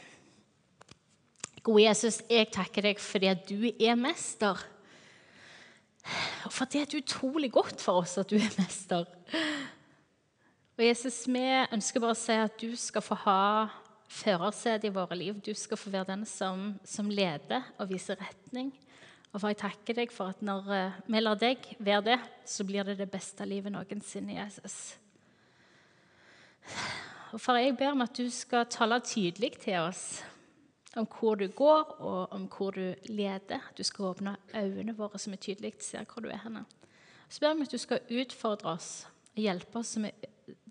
[1.62, 4.60] Gode Jesus, jeg takker deg fordi du er mester.
[6.48, 9.06] Og for det er utrolig godt for oss at du er mester.
[10.78, 13.42] Og Jesus, vi ønsker bare å si at du skal få ha
[14.12, 15.38] førersetet i våre liv.
[15.44, 18.72] Du skal få være den som, som, leder og viser retning.
[19.32, 22.18] Og for jeg takker deg for at når eh, vi lar deg være det,
[22.50, 24.80] så blir det det beste livet noensinne, Jesus.
[27.32, 30.20] Og for jeg ber om at du skal tale tydelig til oss
[30.98, 33.72] om hvor du går, og om hvor du leder.
[33.78, 36.66] Du skal åpne øynene våre, så vi tydelig ser hvor du er henne.
[37.30, 40.12] Så ber vi at du skal utfordre oss og hjelpe oss så vi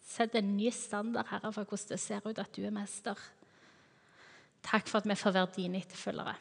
[0.05, 3.17] setter en ny standard Herre, for hvordan det ser ut at du er mester.
[4.63, 6.35] Takk for at vi får være dine etterfølgere.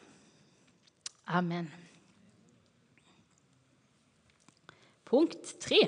[1.26, 1.70] Amen.
[5.06, 5.80] Punkt tre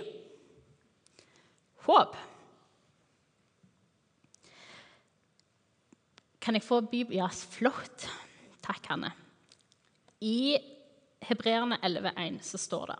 [1.84, 2.16] håp.
[6.42, 7.20] Kan jeg få Bibel?
[7.20, 8.08] Ja, flott.
[8.62, 9.12] Takk, Hanne.
[10.22, 10.58] I
[11.22, 12.96] Hebreerne 11,1 så står det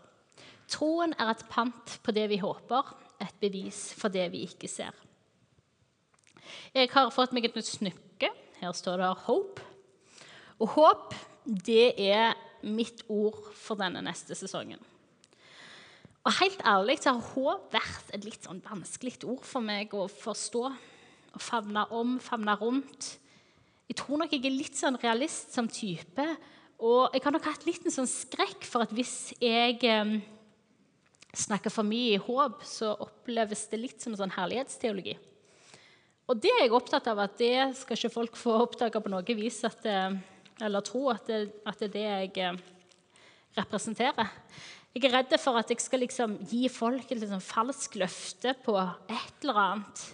[0.71, 4.95] Troen er et pant på det vi håper, et bevis for det vi ikke ser.
[6.73, 8.29] Jeg har fått meg et nytt snykke.
[8.61, 9.65] Her står det 'hope'.
[10.59, 14.79] Og håp, det er mitt ord for denne neste sesongen.
[16.23, 20.07] Og helt ærlig så har håp vært et litt sånn vanskelig ord for meg å
[20.07, 20.63] forstå.
[21.35, 23.17] Å favne om, favne rundt.
[23.93, 26.23] Jeg tror nok jeg er litt sånn realist som type.
[26.81, 30.15] Og jeg har nok hatt litt en sånn skrekk for at hvis jeg eh,
[31.37, 35.13] snakker for mye i håp, så oppleves det litt som en sånn herlighetsteologi.
[36.25, 39.37] Og det er jeg opptatt av at det skal ikke folk få oppdage på noe
[39.37, 42.59] vis at, eller tro at det, at det er det jeg eh,
[43.61, 44.33] representerer.
[44.97, 48.73] Jeg er redd for at jeg skal liksom gi folk et liksom falskt løfte på
[48.81, 50.07] et eller annet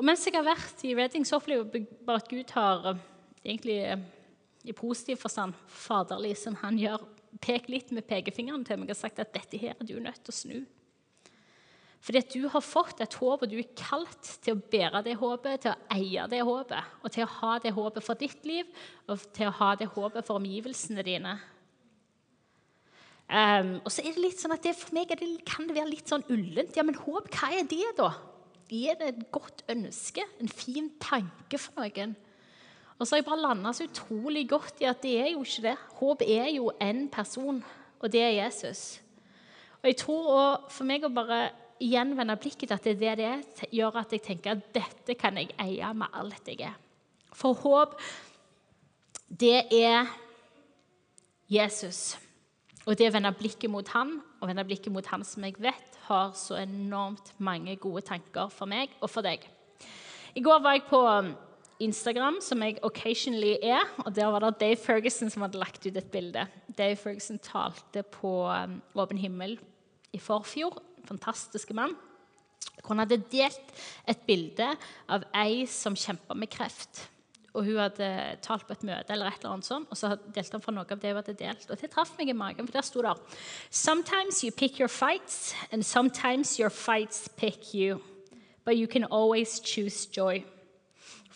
[0.00, 3.00] og mens jeg har vært i Reading, så opplever jeg bare at Gud har eh,
[3.44, 4.04] egentlig eh,
[4.64, 7.04] i positiv forstand faderlig som han gjør,
[7.44, 10.32] pekt litt med pekefingeren til meg og sagt at dette her er du nødt til
[10.32, 10.56] å snu.
[12.00, 15.18] Fordi at du har fått et håp, og du er kalt til å bære det
[15.20, 18.68] håpet, til å eie det håpet, og til å ha det håpet for ditt liv
[19.04, 21.36] og til å ha det håpet for omgivelsene dine.
[23.28, 25.92] Um, og så er det litt sånn at det, For meg det, kan det være
[25.92, 26.72] litt sånn ullent.
[26.74, 28.08] Ja, men håp, hva er det, da?
[28.70, 32.14] Er det et godt ønske, en fin tanke for noen.
[32.98, 35.64] Og så har jeg bare landa så utrolig godt i at det er jo ikke
[35.70, 35.76] det.
[36.00, 37.62] Håp er jo én person,
[38.00, 39.00] og det er Jesus.
[39.80, 41.40] Og jeg tror også, For meg å bare
[41.80, 43.30] gjenvende blikket til at det er det
[43.60, 46.76] det gjør at jeg tenker at dette kan jeg eie med alt jeg er.
[47.32, 47.96] For håp,
[49.40, 50.10] det er
[51.48, 52.18] Jesus.
[52.84, 55.89] Og det å vende blikket mot han, og vende blikket mot han som jeg vet
[56.10, 59.46] har så enormt mange gode tanker for meg og for deg.
[60.34, 61.32] I går var jeg på um,
[61.82, 65.96] Instagram, som jeg occasionally er, og der var det Dave Ferguson som hadde lagt ut
[65.96, 66.46] et bilde.
[66.78, 69.56] Dave Ferguson talte på um, Åpen himmel
[70.12, 70.82] i forfjor.
[71.08, 71.96] Fantastiske mann.
[72.80, 73.72] Hvor han hadde delt
[74.08, 74.68] et bilde
[75.08, 77.06] av ei som kjempa med kreft
[77.54, 78.08] og hun hadde
[78.44, 80.86] talt på et møte, eller et eller annet sånt, og så delte han fra noe
[80.86, 81.66] av det hun hadde delt.
[81.70, 83.16] Og det traff meg i magen, for der sto det
[83.70, 88.00] Sometimes you pick your fights, and sometimes your fights pick you.
[88.64, 90.44] But you can always choose joy.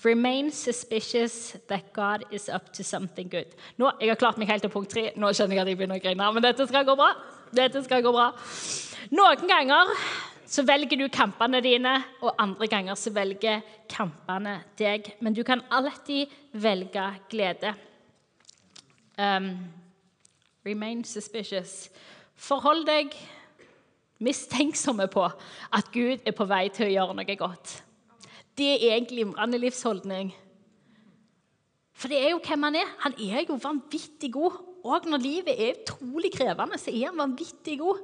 [0.05, 3.47] Remain suspicious that God is up to something good.
[3.79, 5.11] Nå, Jeg har klart meg helt til punkt tre.
[5.17, 6.33] Nå skjønner jeg at jeg begynner å grine.
[6.37, 7.15] Men dette skal gå bra.
[7.57, 8.29] Dette skal gå bra.
[9.11, 9.95] Noen ganger
[10.47, 15.09] så velger du kampene dine, og andre ganger så velger kampene deg.
[15.21, 17.75] Men du kan alltid velge glede.
[19.19, 19.57] Um,
[20.67, 21.91] Remain suspicious.
[22.37, 23.15] Forhold deg
[24.25, 27.77] mistenksomme på at Gud er på vei til å gjøre noe godt.
[28.55, 30.33] Det er en glimrende livsholdning.
[31.95, 32.95] For det er jo hvem han er.
[33.05, 34.59] Han er jo vanvittig god.
[34.85, 38.03] Og når livet er utrolig krevende, så er han vanvittig god.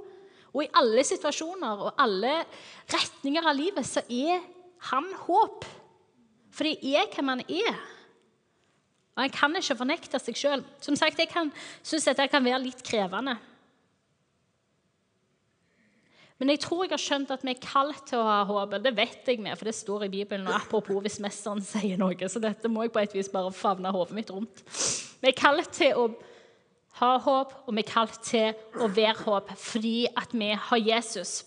[0.50, 2.40] Og i alle situasjoner og alle
[2.90, 4.42] retninger av livet så er
[4.90, 5.66] han håp.
[6.50, 7.76] For det er hvem han er.
[9.14, 10.64] Og han kan ikke fornekte seg sjøl.
[10.82, 11.30] Som sagt, jeg
[11.86, 13.36] syns dette kan være litt krevende.
[16.40, 18.78] Men jeg tror jeg har skjønt at vi er kalt til å ha håp.
[18.80, 20.48] Det vet jeg med, for det står i Bibelen.
[20.48, 23.92] og Apropos hvis mesteren sier noe, så dette må jeg på et vis bare favne
[23.92, 24.62] hodet mitt rundt.
[25.20, 26.06] Vi er kalt til å
[26.98, 31.44] ha håp, og vi er kalt til å være håp fordi at vi har Jesus.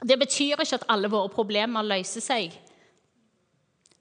[0.00, 2.54] Det betyr ikke at alle våre problemer løser seg.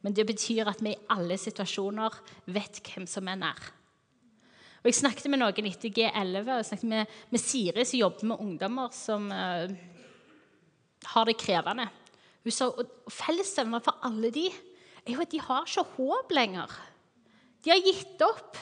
[0.03, 2.15] Men det betyr at vi i alle situasjoner
[2.51, 3.71] vet hvem som er nær.
[4.83, 8.29] Og Jeg snakket med noen etter G11 og jeg snakket med, med Siri, som jobber
[8.33, 9.71] med ungdommer som uh,
[11.13, 11.87] har det krevende.
[12.43, 16.75] Hun sa og Fellesnevner for alle de er jo at de har ikke håp lenger.
[17.63, 18.59] De har gitt opp.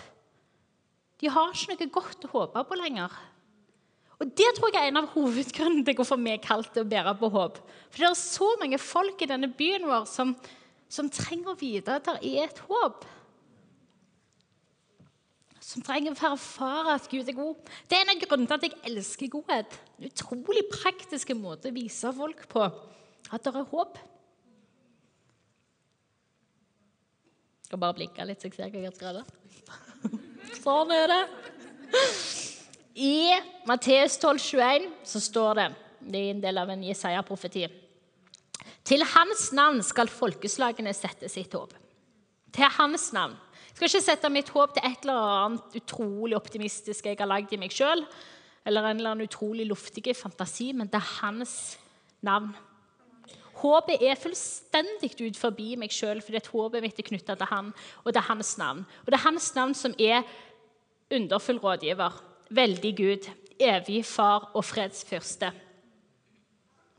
[1.22, 3.13] De har ikke noe godt å håpe på lenger.
[4.22, 6.89] Og Det tror jeg er en av hovedgrunnene til hvorfor vi er kalt til å
[6.89, 7.57] bære på håp.
[7.89, 10.36] For det er så mange folk i denne byen vår som,
[10.89, 13.07] som trenger å vite at det er et håp.
[15.61, 17.74] Som trenger å erfare at Gud er god.
[17.89, 19.78] Det er en av grunnene til at jeg elsker godhet.
[19.97, 24.01] En utrolig praktisk måte å vise folk på at det er håp.
[27.61, 29.40] Jeg skal bare blinke litt, så jeg ser hva jeg skrevet.
[30.60, 31.22] Sånn er det.
[33.02, 33.32] I
[33.70, 35.68] Matteus 12, 21 så står det
[36.02, 37.68] Det er en del av en Jesaja-profeti.
[38.84, 41.74] Til hans navn skal folkeslagene sette sitt håp.
[42.52, 43.38] Til hans navn.
[43.70, 47.54] Jeg skal ikke sette mitt håp til et eller annet utrolig optimistisk jeg har lagd
[47.54, 48.04] i meg sjøl,
[48.68, 51.78] eller en eller annen utrolig luftig fantasi, men er hans
[52.22, 52.52] navn.
[53.62, 58.14] Håpet er fullstendig ut forbi meg sjøl, fordi håpet mitt er knytta til han, og
[58.14, 58.86] det er hans navn.
[59.05, 60.26] Og det er hans navn som er
[61.12, 62.18] underfull rådgiver,
[62.49, 63.30] veldig Gud,
[63.62, 65.51] evig far og fredsfyrste.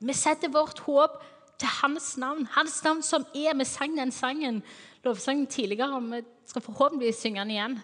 [0.03, 1.19] Vi setter vårt håp
[1.59, 2.47] til hans navn.
[2.55, 4.63] Hans navn som er Vi sang den sangen
[5.05, 7.79] lovsangen tidligere, og vi skal forhåpentligvis synge den igjen.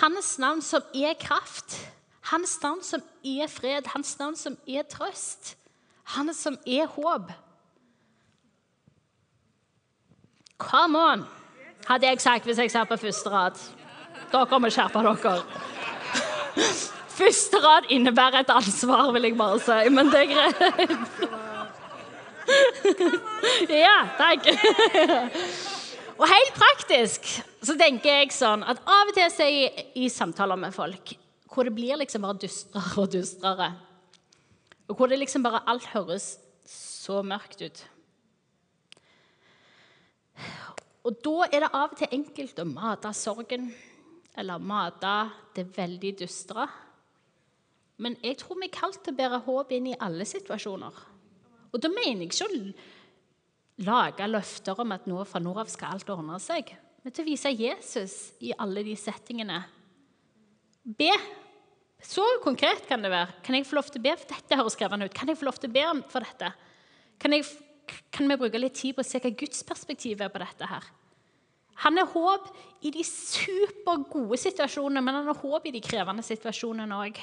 [0.00, 1.76] Hans navn som er kraft.
[2.20, 3.86] Hans navn som er fred.
[3.86, 5.56] Hans navn som er trøst.
[6.16, 7.32] Han som er håp.
[10.58, 11.24] Come on,
[11.86, 13.58] hadde jeg sagt hvis jeg satt på første rad.
[14.32, 15.36] Dere må skjerpe dere.
[17.16, 20.72] Første rad innebærer et ansvar, vil jeg bare si, men det er greit.
[23.66, 24.46] Ja, takk.
[26.20, 27.26] Og helt praktisk
[27.66, 31.16] så tenker jeg sånn at av og til er jeg i samtaler med folk
[31.50, 33.70] hvor det blir liksom bare dystrere og dystrere.
[34.86, 36.34] Og hvor det liksom bare alt høres
[36.68, 37.80] så mørkt ut.
[41.06, 43.68] Og da er det av og til enkelt å mate sorgen
[44.36, 45.12] eller mate
[45.56, 46.66] det veldig dystre.
[48.02, 50.98] Men jeg tror vi er kalt til å bære håp inn i alle situasjoner.
[51.72, 55.96] Og da mener jeg ikke å lage løfter om at nå fra nå av skal
[55.96, 56.72] alt ordne seg,
[57.02, 58.14] men til å vise Jesus
[58.44, 59.60] i alle de settingene.
[60.82, 61.12] Be.
[62.02, 63.38] Så konkret kan det være.
[63.44, 64.12] Kan jeg få lov til å be?
[64.20, 65.14] For dette høres krevende ut.
[65.16, 66.50] Kan jeg få lov til å be for dette?
[67.22, 67.46] Kan, jeg,
[68.12, 70.86] kan vi bruke litt tid på å se hva Guds perspektiv er på dette her?
[71.84, 72.48] Han er håp
[72.88, 77.20] i de supergode situasjonene, men han er håp i de krevende situasjonene òg.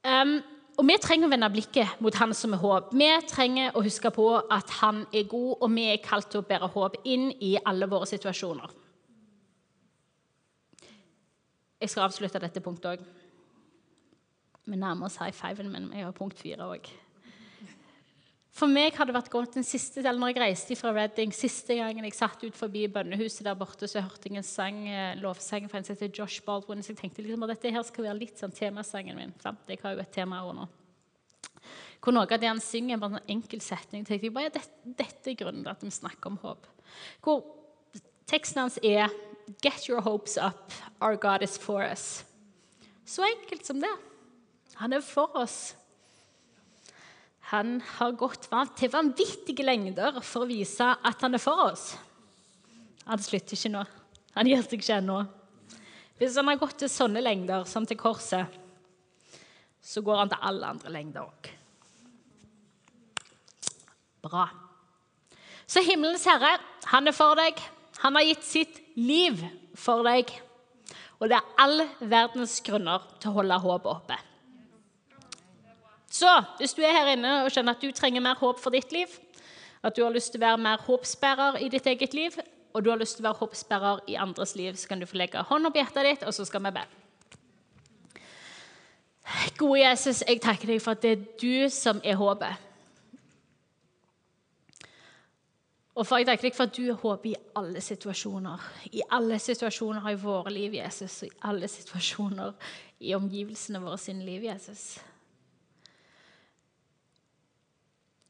[0.00, 0.38] Um,
[0.80, 2.94] og Vi trenger å vende blikket mot Han som er håp.
[2.96, 6.46] Vi trenger å huske på at Han er god, og vi er kalt til å
[6.48, 8.72] bære håp inn i alle våre situasjoner.
[11.80, 13.04] Jeg skal avslutte dette punktet òg.
[14.70, 16.90] Vi nærmer oss high fiven, men jeg har punkt fire òg.
[18.60, 21.76] For meg har det vært godt den siste, eller når jeg reiste fra Reading, siste
[21.78, 25.68] gangen jeg satt ut forbi bønnehuset der borte, så hørte jeg en sang, eh, lovsang
[25.70, 26.82] fra en som heter Josh Baldwin.
[26.82, 29.32] Så jeg tenkte liksom at dette her skal være litt sånn temasangen min.
[29.40, 29.62] Sant?
[29.70, 30.66] Jeg har jo et tema her nå.
[32.00, 34.04] Hvor noe av det han synger, er bare en enkel setning.
[34.04, 36.66] tenkte jeg bare, dette, dette er grunnen til at vi snakker om håp.
[37.22, 37.42] Hvor
[38.26, 39.08] teksten hans er
[39.62, 40.70] Get your hopes up.
[41.00, 42.24] Our God is for us.
[43.04, 43.90] Så enkelt som det.
[44.80, 45.74] Han er for oss.
[47.50, 48.46] Han har gått
[48.78, 51.90] til vanvittige lengder for å vise at han er for oss.
[53.10, 53.82] Han slutter ikke nå.
[54.36, 55.18] Han gir seg ikke ennå.
[56.20, 58.46] Hvis han har gått til sånne lengder som til korset,
[59.80, 61.50] så går han til alle andre lengder òg.
[64.20, 64.46] Bra.
[65.66, 66.54] Så himmelens herre,
[66.92, 67.60] han er for deg.
[68.04, 69.40] Han har gitt sitt liv
[69.76, 70.30] for deg.
[71.20, 74.20] Og det er all verdens grunner til å holde håpet oppe.
[76.10, 78.90] Så hvis du er her inne og kjenner at du trenger mer håp for ditt
[78.92, 79.12] liv,
[79.82, 82.34] at du har lyst til å være mer håpsbærer i ditt eget liv,
[82.74, 85.20] og du har lyst til å være håpsbærer i andres liv, så kan du få
[85.20, 86.82] legge hånda på hjertet ditt, og så skal vi be.
[89.58, 92.66] Gode Jesus, jeg takker deg for at det er du som er håpet.
[95.94, 98.66] Og for jeg takker deg for at du er håpet i alle situasjoner.
[98.96, 102.74] I alle situasjoner i våre liv, Jesus, og i alle situasjoner
[103.06, 104.98] i omgivelsene våre sin liv, Jesus.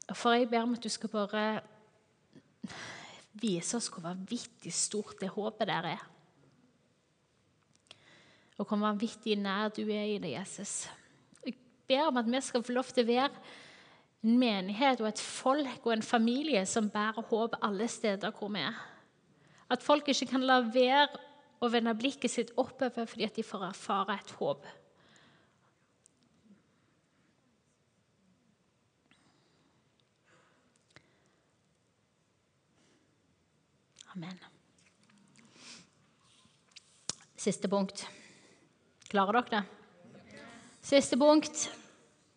[0.15, 1.61] For jeg ber om at du skal bare
[3.41, 6.05] vise oss hvor vanvittig stort det håpet der er.
[8.59, 10.89] Og hvor vanvittig nær du er i det, Jesus.
[11.45, 11.55] Jeg
[11.87, 13.31] ber om at vi skal få lov til å være
[14.21, 18.61] en menighet og et folk og en familie som bærer håp alle steder hvor vi
[18.61, 18.77] er.
[19.71, 21.07] At folk ikke kan la være
[21.61, 24.67] å vende blikket sitt oppover fordi de får erfare et håp.
[34.15, 34.39] Amen.
[37.39, 38.03] Siste punkt.
[39.11, 40.37] Klarer dere det?
[40.83, 41.69] Siste punkt,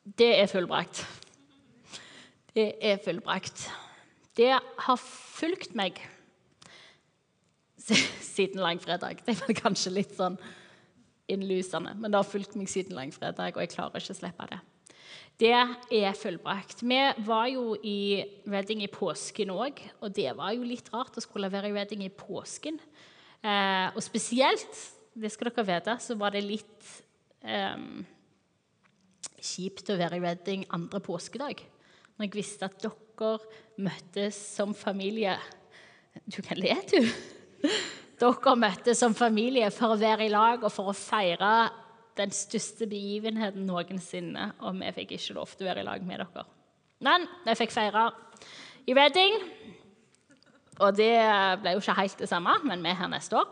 [0.05, 1.03] det er fullbrakt.
[2.55, 3.67] Det er fullbrakt.
[4.37, 5.99] Det har fulgt meg
[7.85, 9.25] siden langfredag.
[9.27, 10.39] Det var kanskje litt sånn
[11.27, 14.61] innlysende, men det har fulgt meg siden langfredag, og jeg klarer ikke å slippe det.
[15.35, 16.85] Det er fullbrakt.
[16.87, 21.25] Vi var jo i Reading i påsken òg, og det var jo litt rart å
[21.25, 22.79] skulle være i Reading i påsken.
[23.43, 24.79] Eh, og spesielt,
[25.15, 26.91] det skal dere vite, så var det litt
[27.43, 27.83] eh,
[29.43, 31.67] kjipt å være i Reading andre påskedag
[32.15, 33.35] når jeg visste at dere
[33.83, 35.35] møttes som familie
[36.31, 37.01] Du kan le, du.
[38.23, 41.51] Dere møttes som familie for å være i lag og for å feire
[42.19, 46.17] den største begivenheten noensinne, og vi fikk ikke lov til å være i lag med
[46.23, 46.43] dere.
[47.05, 48.05] Men vi fikk feire
[48.87, 49.35] i Reading,
[50.83, 51.17] og det
[51.63, 53.49] ble jo ikke helt det samme, men vi er her neste år.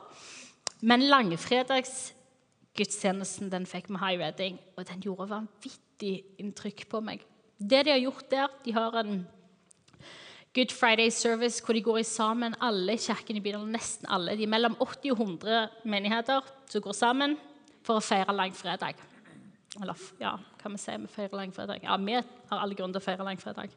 [0.82, 7.18] Men langfredagsgudstjenesten den fikk vi ha i Reading, og den gjorde vanvittig inntrykk på meg.
[7.58, 9.12] Det de har gjort der De har en
[10.52, 14.36] Good Friday service hvor de går sammen, alle kirkene i byen, nesten alle.
[14.36, 17.38] De er mellom 80 og 100 menigheter som går sammen
[17.86, 18.98] for å feire langfredag.
[19.80, 21.84] Eller ja, hva vi si vi feirer langfredag?
[21.84, 23.72] Ja, vi har alle grunn til å feire langfredag.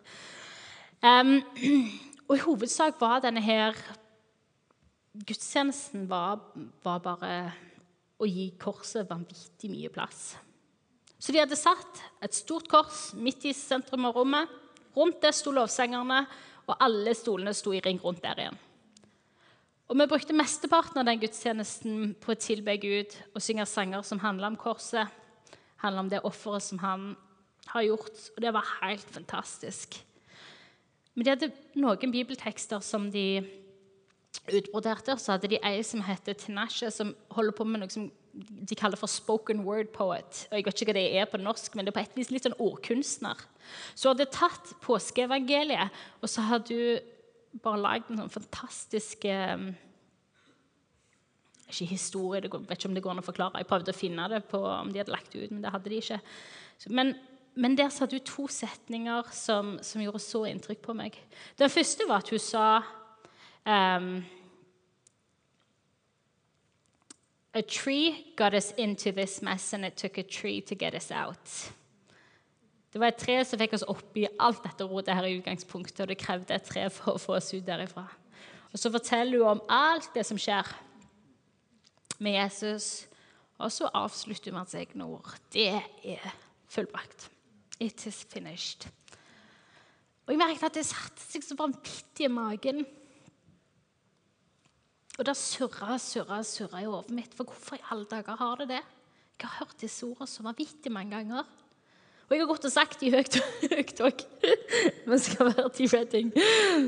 [1.04, 1.38] Um,
[2.28, 3.78] og i hovedsak var denne her
[5.16, 6.42] Gudstjenesten var,
[6.84, 7.30] var bare
[8.20, 10.34] å gi korset vanvittig mye plass.
[11.16, 14.52] Så de hadde satt et stort kors midt i sentrum av rommet.
[14.96, 16.26] Rundt det sto lovsengerne,
[16.68, 18.60] og alle stolene sto i ring rundt der igjen.
[19.86, 24.22] Og Vi brukte mesteparten av den gudstjenesten på å tilbe Gud og synge sanger som
[24.24, 25.12] handla om korset,
[25.84, 27.12] handla om det offeret som han
[27.70, 28.18] har gjort.
[28.34, 30.00] Og det var helt fantastisk.
[31.14, 33.46] Men de hadde noen bibeltekster som de
[34.50, 35.16] utbroderte.
[35.22, 39.00] Så hadde de ei som heter Tinashe, som holder på med noe som de kaller
[39.00, 40.48] for spoken word poet.
[40.50, 42.34] Og jeg vet ikke hva det er på norsk, men det er på et vis
[42.34, 43.46] litt sånn ordkunstner.
[43.94, 47.14] Så hadde tatt påskeevangeliet, og så hadde du
[47.64, 49.70] bare lagd en sånn fantastisk eh,
[51.70, 53.62] Ikke historie, jeg vet ikke om det går an å forklare.
[53.64, 55.92] Jeg prøvde å finne det på om de hadde lagt det ut, men det hadde
[55.92, 56.20] de ikke.
[56.94, 57.16] Men,
[57.56, 61.18] men der sa du to setninger som, som, gjorde så inntrykk på meg.
[61.58, 62.68] Den første var at hun sa
[63.66, 64.10] um,
[67.56, 71.10] A tree got us into this mess, and it took a tree to get us
[71.10, 71.72] out.
[72.96, 75.98] Det var et tre som fikk oss opp i alt dette rotet her i utgangspunktet,
[76.06, 78.06] og det krevde et tre for å få oss ut derifra.
[78.72, 80.70] Og Så forteller hun om alt det som skjer
[82.24, 83.04] med Jesus,
[83.60, 85.28] og så avslutter hun med hans egne ord.
[85.52, 86.30] Det er
[86.72, 87.28] fullbrakt.
[87.84, 88.88] It is finished.
[90.24, 92.80] Og Jeg merket at det satte seg så vanvittig i magen.
[95.20, 97.36] Og det surra, surra, surra i hodet mitt.
[97.36, 98.82] For hvorfor i alle dager har det det?
[99.36, 101.44] Jeg har hørt disse ordene så vanvittig mange ganger.
[102.26, 103.36] Og jeg har gått og sagt i høyt
[104.06, 104.22] òg
[105.10, 105.88] mens skal være i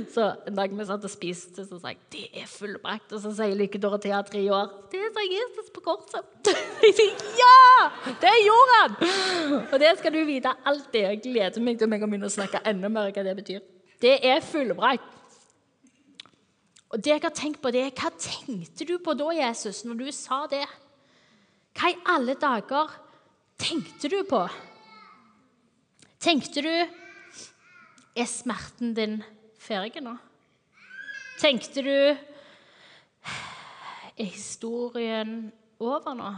[0.09, 3.13] Så en dag vi satt og spiste, så sa jeg det er fullbrakt.
[3.13, 6.25] Og så sier Lykke Dorothea tre år det sa Jesus på korset.
[6.83, 8.13] Jeg sier ja!
[8.21, 8.95] Det gjorde han!
[9.61, 10.53] Og det skal du vite.
[10.93, 13.61] Det jeg gleder meg til meg å begynne å snakke enda mer hva det betyr.
[14.01, 15.13] Det er fullbrakt.
[16.93, 19.99] Og det jeg har tenkt på, det er hva tenkte du på da, Jesus, når
[19.99, 20.63] du sa det?
[21.77, 22.93] Hva i alle dager
[23.59, 24.45] tenkte du på?
[26.19, 26.73] Tenkte du
[28.17, 29.19] Er smerten din
[29.61, 30.15] ferdig nå?
[31.37, 32.17] Tenkte du
[34.17, 36.31] Er historien over nå?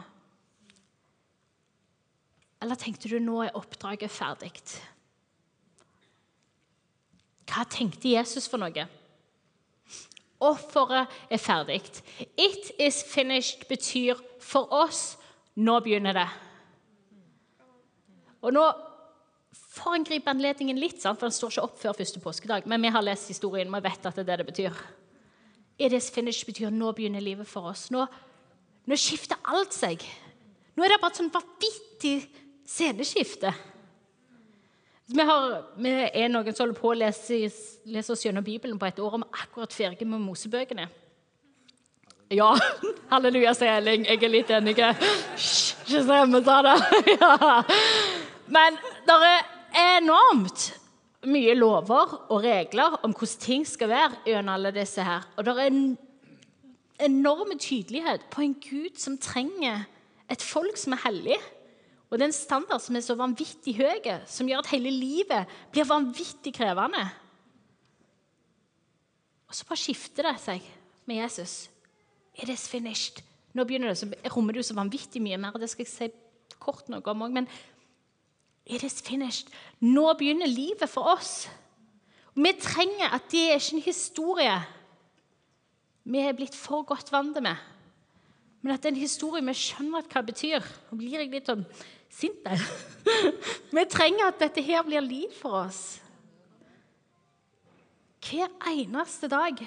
[2.60, 4.52] Eller tenkte du nå er oppdraget ferdig?
[7.48, 8.84] Hva tenkte Jesus for noe?
[10.44, 11.80] Offeret er ferdig.
[12.36, 15.16] It is finished betyr for oss
[15.56, 16.28] nå begynner det.
[18.44, 18.68] Og nå
[19.86, 22.68] en anledningen litt, for den står ikke opp før første påskedag.
[22.68, 24.82] Men vi har lest historien, vi vet at det er det det betyr.
[25.80, 27.88] It is finished betyr nå begynner livet for oss.
[27.92, 28.06] Nå,
[28.86, 30.04] nå skifter alt seg.
[30.76, 32.16] Nå er det bare et sånn vanvittig
[32.68, 33.54] sceneskifte.
[35.10, 35.46] Vi, har,
[35.82, 37.40] vi, er noen som holder på å lese,
[37.90, 40.86] lese oss gjennom Bibelen på et år, og vi er akkurat ferdig med Mosebøkene.
[42.30, 42.52] Ja,
[43.14, 44.06] halleluja, sier Elling.
[44.06, 44.76] Jeg er litt enig.
[44.78, 44.92] Ikke
[45.90, 46.76] vi sa det.
[47.16, 47.64] Ja.
[48.50, 49.49] Men der er
[49.98, 50.68] enormt
[51.28, 55.26] mye lover og regler om hvordan ting skal være gjennom alle disse her.
[55.36, 55.98] Og det er en
[57.00, 59.86] enorm tydelighet på en Gud som trenger
[60.32, 61.40] et folk som er hellig.
[62.10, 65.50] Og det er en standard som er så vanvittig høy, som gjør at hele livet
[65.74, 67.04] blir vanvittig krevende.
[69.50, 70.66] Og så bare skifter det seg
[71.10, 71.70] med Jesus.
[72.36, 73.22] It is finished.
[73.54, 75.58] Nå begynner det, så rommer det jo så vanvittig mye mer.
[75.58, 76.10] Det skal jeg si
[76.62, 77.34] kort noe om òg.
[77.34, 77.50] Men
[78.70, 79.50] it is finished.
[79.82, 81.50] Nå begynner livet for oss.
[82.36, 84.60] Vi trenger at det er ikke en historie
[86.10, 87.58] vi er blitt for godt vant med.
[88.62, 90.70] Men at det er en historie vi skjønner hva det betyr.
[90.90, 91.66] Nå blir jeg litt sånn
[92.10, 92.64] sint der.
[93.76, 96.00] Vi trenger at dette her blir liv for oss.
[98.26, 99.62] Hver eneste dag.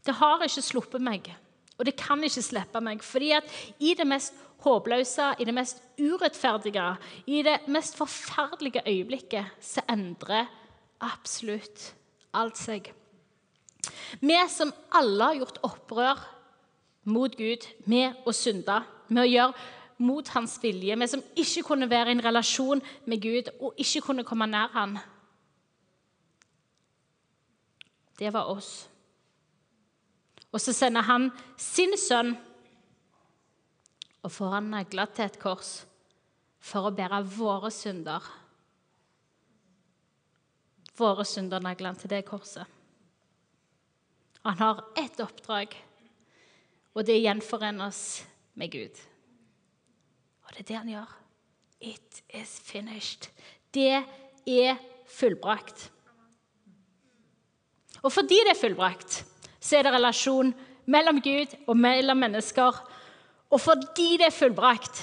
[0.00, 1.28] Det har ikke sluppet meg,
[1.76, 3.04] og det kan ikke slippe meg.
[3.04, 3.44] fordi at
[3.78, 4.34] i det mest
[4.64, 6.86] håpløse, i det mest urettferdige,
[7.26, 10.50] i det mest forferdelige øyeblikket, så endrer
[11.00, 11.94] absolutt
[12.36, 12.92] alt seg.
[14.20, 16.24] Vi som alle har gjort opprør
[17.08, 19.68] mot Gud med å synde, med å gjøre
[20.00, 24.04] mot hans vilje, vi som ikke kunne være i en relasjon med Gud og ikke
[24.08, 24.98] kunne komme nær han.
[28.20, 28.88] Det var oss.
[30.52, 32.34] Og så sender han sin sønn
[34.20, 35.72] og får han nagla til et kors
[36.60, 38.24] for å bære våre synder.
[41.00, 42.66] Våre synder nagler han til det korset.
[44.44, 45.72] Han har ett oppdrag,
[46.96, 48.22] og det gjenforene oss
[48.58, 49.00] med Gud.
[50.44, 51.16] Og det er det han gjør.
[51.80, 53.28] It is finished.
[53.72, 54.02] Det
[54.48, 55.88] er fullbrakt.
[58.00, 59.20] Og fordi det er fullbrakt,
[59.60, 60.52] så er det relasjon
[60.90, 62.80] mellom Gud og mellom mennesker.
[63.50, 65.02] Og fordi det er fullbrakt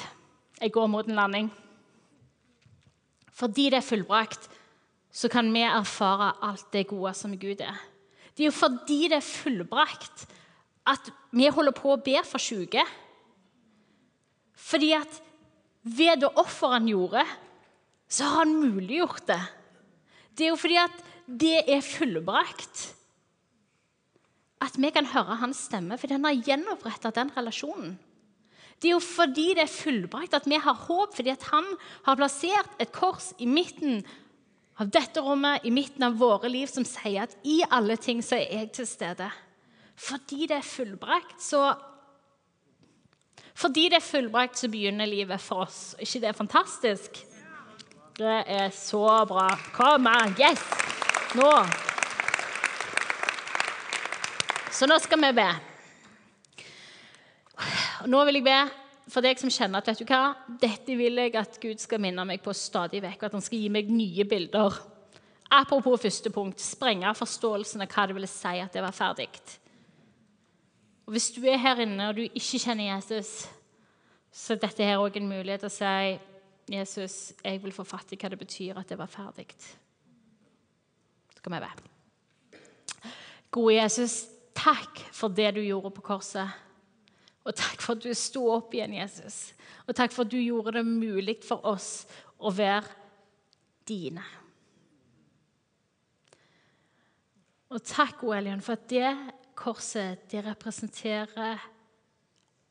[0.61, 1.49] Jeg går mot en landing.
[3.37, 4.47] Fordi det er fullbrakt,
[5.13, 7.77] så kan vi erfare alt det gode som Gud er.
[8.33, 10.25] Det er jo fordi det er fullbrakt,
[10.87, 12.81] at vi holder på å be for syke.
[14.57, 15.21] Fordi at
[15.83, 17.23] ved det offeret han gjorde,
[18.09, 19.41] så har han muliggjort det.
[20.33, 22.87] Det er jo fordi at det er fullbrakt
[24.63, 27.97] at vi kan høre hans stemme, fordi han har gjenoppretta den relasjonen.
[28.77, 31.65] Det er jo fordi det er fullbrakt at vi har håp, fordi at han
[32.05, 34.03] har plassert et kors i midten
[34.77, 38.37] av dette rommet, i midten av våre liv, som sier at i alle ting så
[38.37, 39.31] er jeg til stede.
[39.97, 41.73] Fordi det er fullbrakt, så
[43.57, 45.95] Fordi det er fullbrakt, så begynner livet for oss.
[45.97, 47.25] Ikke det er fantastisk?
[48.17, 49.47] Det er så bra.
[49.73, 50.35] Kom an.
[50.37, 50.61] Yes!
[51.33, 51.49] Nå
[54.77, 55.47] så nå skal vi be.
[58.05, 58.57] Nå vil jeg be
[59.07, 62.25] for deg som kjenner at vet du hva, dette vil jeg at Gud skal minne
[62.27, 63.21] meg på stadig vekk.
[63.21, 64.77] og At han skal gi meg nye bilder.
[65.49, 69.29] Apropos første punkt sprenge forståelsen av hva det ville si at det var ferdig.
[71.07, 73.47] Og Hvis du er her inne og du ikke kjenner Jesus,
[74.31, 78.19] så dette her også en mulighet til å si Jesus, jeg vil få fatt i
[78.19, 79.47] hva det betyr at det var ferdig.
[81.31, 82.59] Så kan vi be.
[83.55, 84.25] Gode Jesus,
[84.57, 86.49] Takk for det du gjorde på korset.
[87.47, 89.53] Og takk for at du sto opp igjen, Jesus.
[89.87, 92.03] Og takk for at du gjorde det mulig for oss
[92.37, 92.91] å være
[93.87, 94.23] dine.
[97.71, 99.09] Og takk, Elion, for at det
[99.57, 101.63] korset det representerer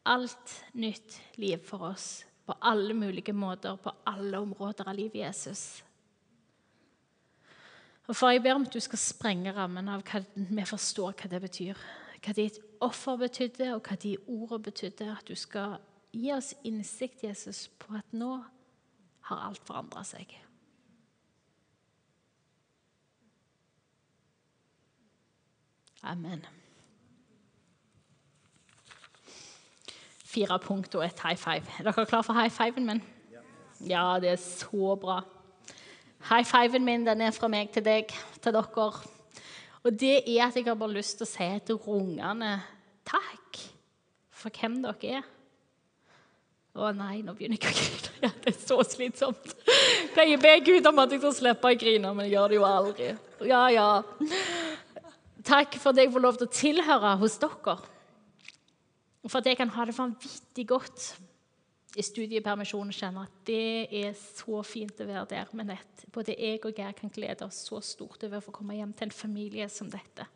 [0.06, 2.24] alt nytt liv for oss.
[2.46, 5.82] På alle mulige måter, på alle områder av livet Jesus.
[8.06, 11.30] Og far, Jeg ber om at du skal sprenge rammen av hva vi forstår hva
[11.30, 11.80] det betyr.
[12.22, 15.10] Hva ditt offer betydde, og hva de ordene betydde.
[15.12, 15.78] At du skal
[16.12, 18.34] gi oss innsikt, Jesus, på at nå
[19.28, 20.30] har alt forandra seg.
[26.06, 26.44] Amen.
[30.26, 31.64] Fire punkt og et high five.
[31.78, 33.02] Er dere klare for high fiven min?
[33.80, 35.22] Ja, det er så bra.
[36.28, 38.12] High fiven min den er fra meg til deg,
[38.42, 39.15] til dere.
[39.86, 42.56] Og det er at jeg har bare lyst til å si til rungende
[43.06, 43.60] takk
[44.34, 45.28] for hvem dere er.
[46.76, 48.02] Å nei, nå begynner jeg å grine.
[48.26, 49.50] Ja, det er så slitsomt.
[49.68, 52.56] Jeg pleier be Gud om at jeg skal slippe å grine, men jeg gjør det
[52.56, 53.08] jo aldri.
[53.44, 53.88] Ja, ja.
[55.46, 57.76] Takk for at jeg får lov til å tilhøre hos dere.
[59.22, 61.10] Og for at jeg kan ha det vanvittig godt
[61.96, 66.04] i studiepermisjon og kjenne at det er så fint å være der med nett.
[66.12, 69.08] Både jeg og Geir kan glede oss så stort over å få komme hjem til
[69.08, 70.26] en familie som dette.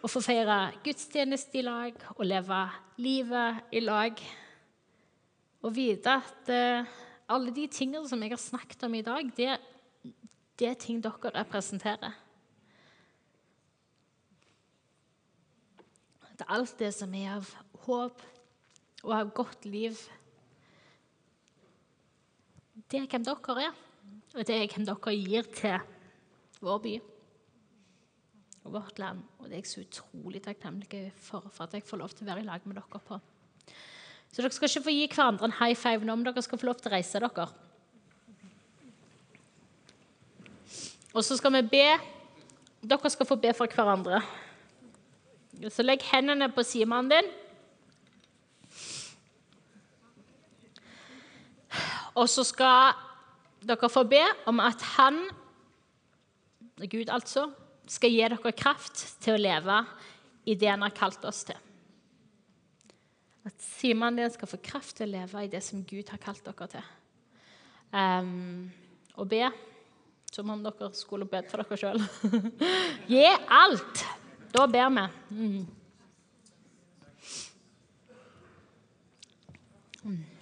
[0.00, 2.60] Og få feire gudstjeneste i lag og leve
[3.02, 4.22] livet i lag.
[5.66, 6.94] Og vite at uh,
[7.28, 9.58] alle de tingene som jeg har snakket om i dag, det,
[10.56, 12.14] det er ting dere representerer.
[16.36, 17.52] Det er alt det som er av
[17.86, 18.24] håp
[19.04, 19.96] og ha godt liv.
[22.90, 23.76] Det er hvem dere er,
[24.34, 25.78] og det er hvem dere gir til
[26.64, 26.96] vår by
[28.66, 29.22] og vårt land.
[29.38, 32.30] Og det er jeg så utrolig takknemlig for, for at jeg får lov til å
[32.30, 33.20] være i lag med dere på.
[34.32, 36.68] Så dere skal ikke få gi hverandre en high five nå, men dere skal få
[36.68, 37.46] lov til å reise dere.
[41.16, 41.86] Og så skal vi be.
[42.84, 44.20] Dere skal få be for hverandre.
[45.72, 47.30] Så legg hendene på sidemannen din.
[52.16, 52.96] Og så skal
[53.66, 55.20] dere få be om at han,
[56.80, 57.48] Gud altså,
[57.88, 59.78] skal gi dere kraft til å leve
[60.46, 61.58] i det han har kalt oss til.
[63.46, 66.44] At Simon din skal få kraft til å leve i det som Gud har kalt
[66.46, 66.92] dere til.
[67.94, 68.66] Um,
[69.14, 69.46] og be
[70.32, 72.02] som om dere skulle bedt for dere sjøl.
[73.12, 74.06] Gi alt!
[74.56, 75.04] Da ber vi.
[75.36, 75.66] Mm.
[80.06, 80.35] Mm.